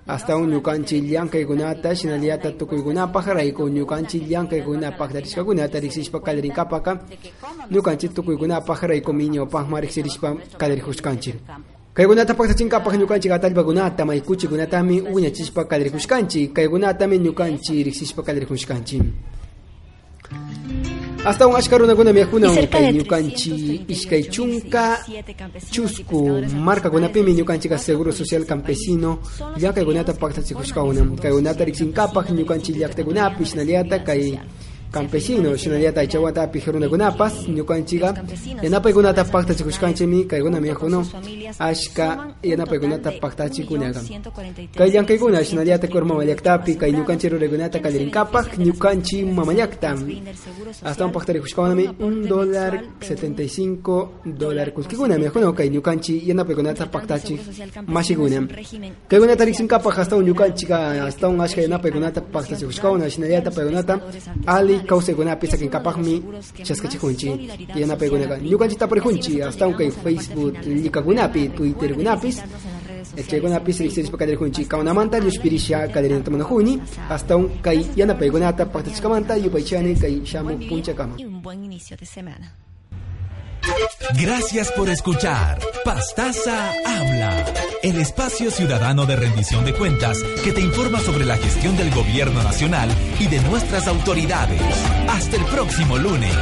hasta 0.06 0.36
un 0.36 0.50
ñukanchik 0.50 1.04
llankaykunata 1.06 1.94
shinallata 1.94 2.50
tukuykunapaq 2.58 3.26
rayku 3.26 3.68
ñukanchik 3.68 4.26
llankaykuna 4.28 4.90
paktarishkakunata 4.98 5.78
riksishpa 5.80 6.18
kallarinkapaka 6.20 6.98
ñukanchik 7.70 8.12
tukuykunapaq 8.12 8.82
raykumi 8.82 9.28
ñawpaqma 9.28 9.80
riksirishpa 9.80 10.34
kallarijushkanchik 10.58 11.36
kaykunata 11.94 12.34
paktachinkapak 12.34 12.94
ñukanchik 12.98 13.32
atallpakunata 13.32 14.04
maykuchikunatami 14.04 15.00
wiñachishpa 15.14 15.64
kallrikushkanchik 15.64 16.52
kaykunatami 16.52 17.18
ñukanchik 17.18 17.86
riksishpa 17.86 18.22
kallrikushkanchik 18.26 19.02
hasta 21.24 21.46
un 21.46 21.56
ashka 21.56 21.78
runakunami 21.78 22.20
yakuna 22.20 22.48
Y 22.48 22.54
cerca 22.54 22.78
kay 22.78 22.92
de 22.92 22.98
ñukanchik 22.98 23.90
ishkay 23.90 24.22
chunka 24.28 25.00
317 25.06 25.34
campesinos 25.34 25.70
chusku 25.72 26.16
agricultores 26.16 26.52
markakunapimi 26.54 27.30
agrícolas 27.32 27.40
ñukanchik 27.40 27.78
seguro 27.78 28.12
social 28.12 28.44
campesino. 28.46 29.18
llakaykunata 29.56 30.12
paktachikushkawna 30.14 31.00
kaykunata 34.94 35.00
riksinkapak 35.00 35.54
ñukanchik 35.54 35.54
llaktakunapi 35.54 35.54
shinallata 35.54 35.54
kay 35.54 35.54
campesino 35.54 35.56
shinallata 35.56 36.00
aychawatapi 36.00 36.58
runakunapas 36.72 37.34
ñukanchikqa 37.48 38.14
yanapaykunata 38.62 39.24
paktachikushkanchikmi 39.24 40.24
kaykunami 40.26 40.68
yakuno 40.68 41.00
ashka 41.58 42.28
yanapaykunata 42.42 43.10
paktachikunaqa 43.20 44.00
kay 44.76 44.90
llankaykunata 44.90 45.44
shinallata 45.44 45.86
kurmama 45.88 46.24
llaktapi 46.24 46.76
kay 46.76 46.92
ñukanchik 46.92 47.32
ruraykunata 47.32 47.78
kallarinkapaq 47.80 48.58
ñukanchik 48.58 49.26
mama 49.26 49.52
llakta 49.54 49.94
hasta 50.84 51.04
un 51.06 51.12
paktarikushkawanami 51.12 51.88
un 52.00 52.26
dólar 52.28 52.80
75 53.00 54.08
dólar 54.24 54.72
kuskikunami 54.72 55.24
yakuno 55.24 55.52
kay 55.54 55.70
ñukanchik 55.70 56.26
yanapaykunata 56.26 56.86
paktachik 56.86 57.40
mashikuna 57.86 58.46
kaykunata 59.08 59.44
riksinkapak 59.44 59.96
hasta 59.98 60.16
un 60.16 60.24
ñukanchikqa 60.24 61.04
hasta 61.06 61.28
un 61.28 61.40
ashka 61.40 61.60
yanapaykunata 61.62 62.20
paktachikushkawana 62.20 63.10
shinallata 63.10 63.50
paykunata 63.50 64.00
ali 64.46 64.83
kawsaykunapi 64.90 65.46
sakinkapaqmi 65.52 66.14
chaskachijunchik 66.66 67.40
yanapaykunaqa 67.80 68.36
ñukanchik 68.50 68.78
tapurijunchik 68.78 69.42
hasta 69.46 69.66
un 69.68 69.74
facebook 70.04 70.54
llikakunapi 70.66 71.48
twitterkunapis 71.56 72.36
chaykunapis 73.28 73.78
riksirishpa 73.80 74.16
kallarikunchik 74.18 74.68
kawnamanta 74.68 75.18
llushpirisha 75.20 75.88
kallarinatamunajuni 75.88 76.80
hasta 77.08 77.36
un 77.36 77.48
kay 77.62 77.78
yanapaykunata 77.96 78.66
paktachkamanta 78.66 79.36
yupaychani 79.36 79.94
kay 79.94 80.14
shamuk 80.24 80.60
punchakama 80.68 81.14
Y 81.18 81.24
un 81.24 81.40
buen 81.42 81.64
inicio 81.64 81.96
de 81.96 82.06
semana. 82.06 82.52
Gracias 84.20 84.70
por 84.72 84.88
escuchar 84.88 85.58
Pastaza 85.84 86.70
Habla, 86.86 87.44
el 87.82 88.00
espacio 88.00 88.50
ciudadano 88.50 89.06
de 89.06 89.16
rendición 89.16 89.64
de 89.64 89.74
cuentas 89.74 90.22
que 90.42 90.52
te 90.52 90.60
informa 90.60 91.00
sobre 91.00 91.24
la 91.24 91.36
gestión 91.36 91.76
del 91.76 91.90
gobierno 91.90 92.42
nacional 92.42 92.90
y 93.18 93.26
de 93.26 93.40
nuestras 93.40 93.86
autoridades. 93.88 94.60
Hasta 95.08 95.36
el 95.36 95.44
próximo 95.46 95.96
lunes. 95.98 96.34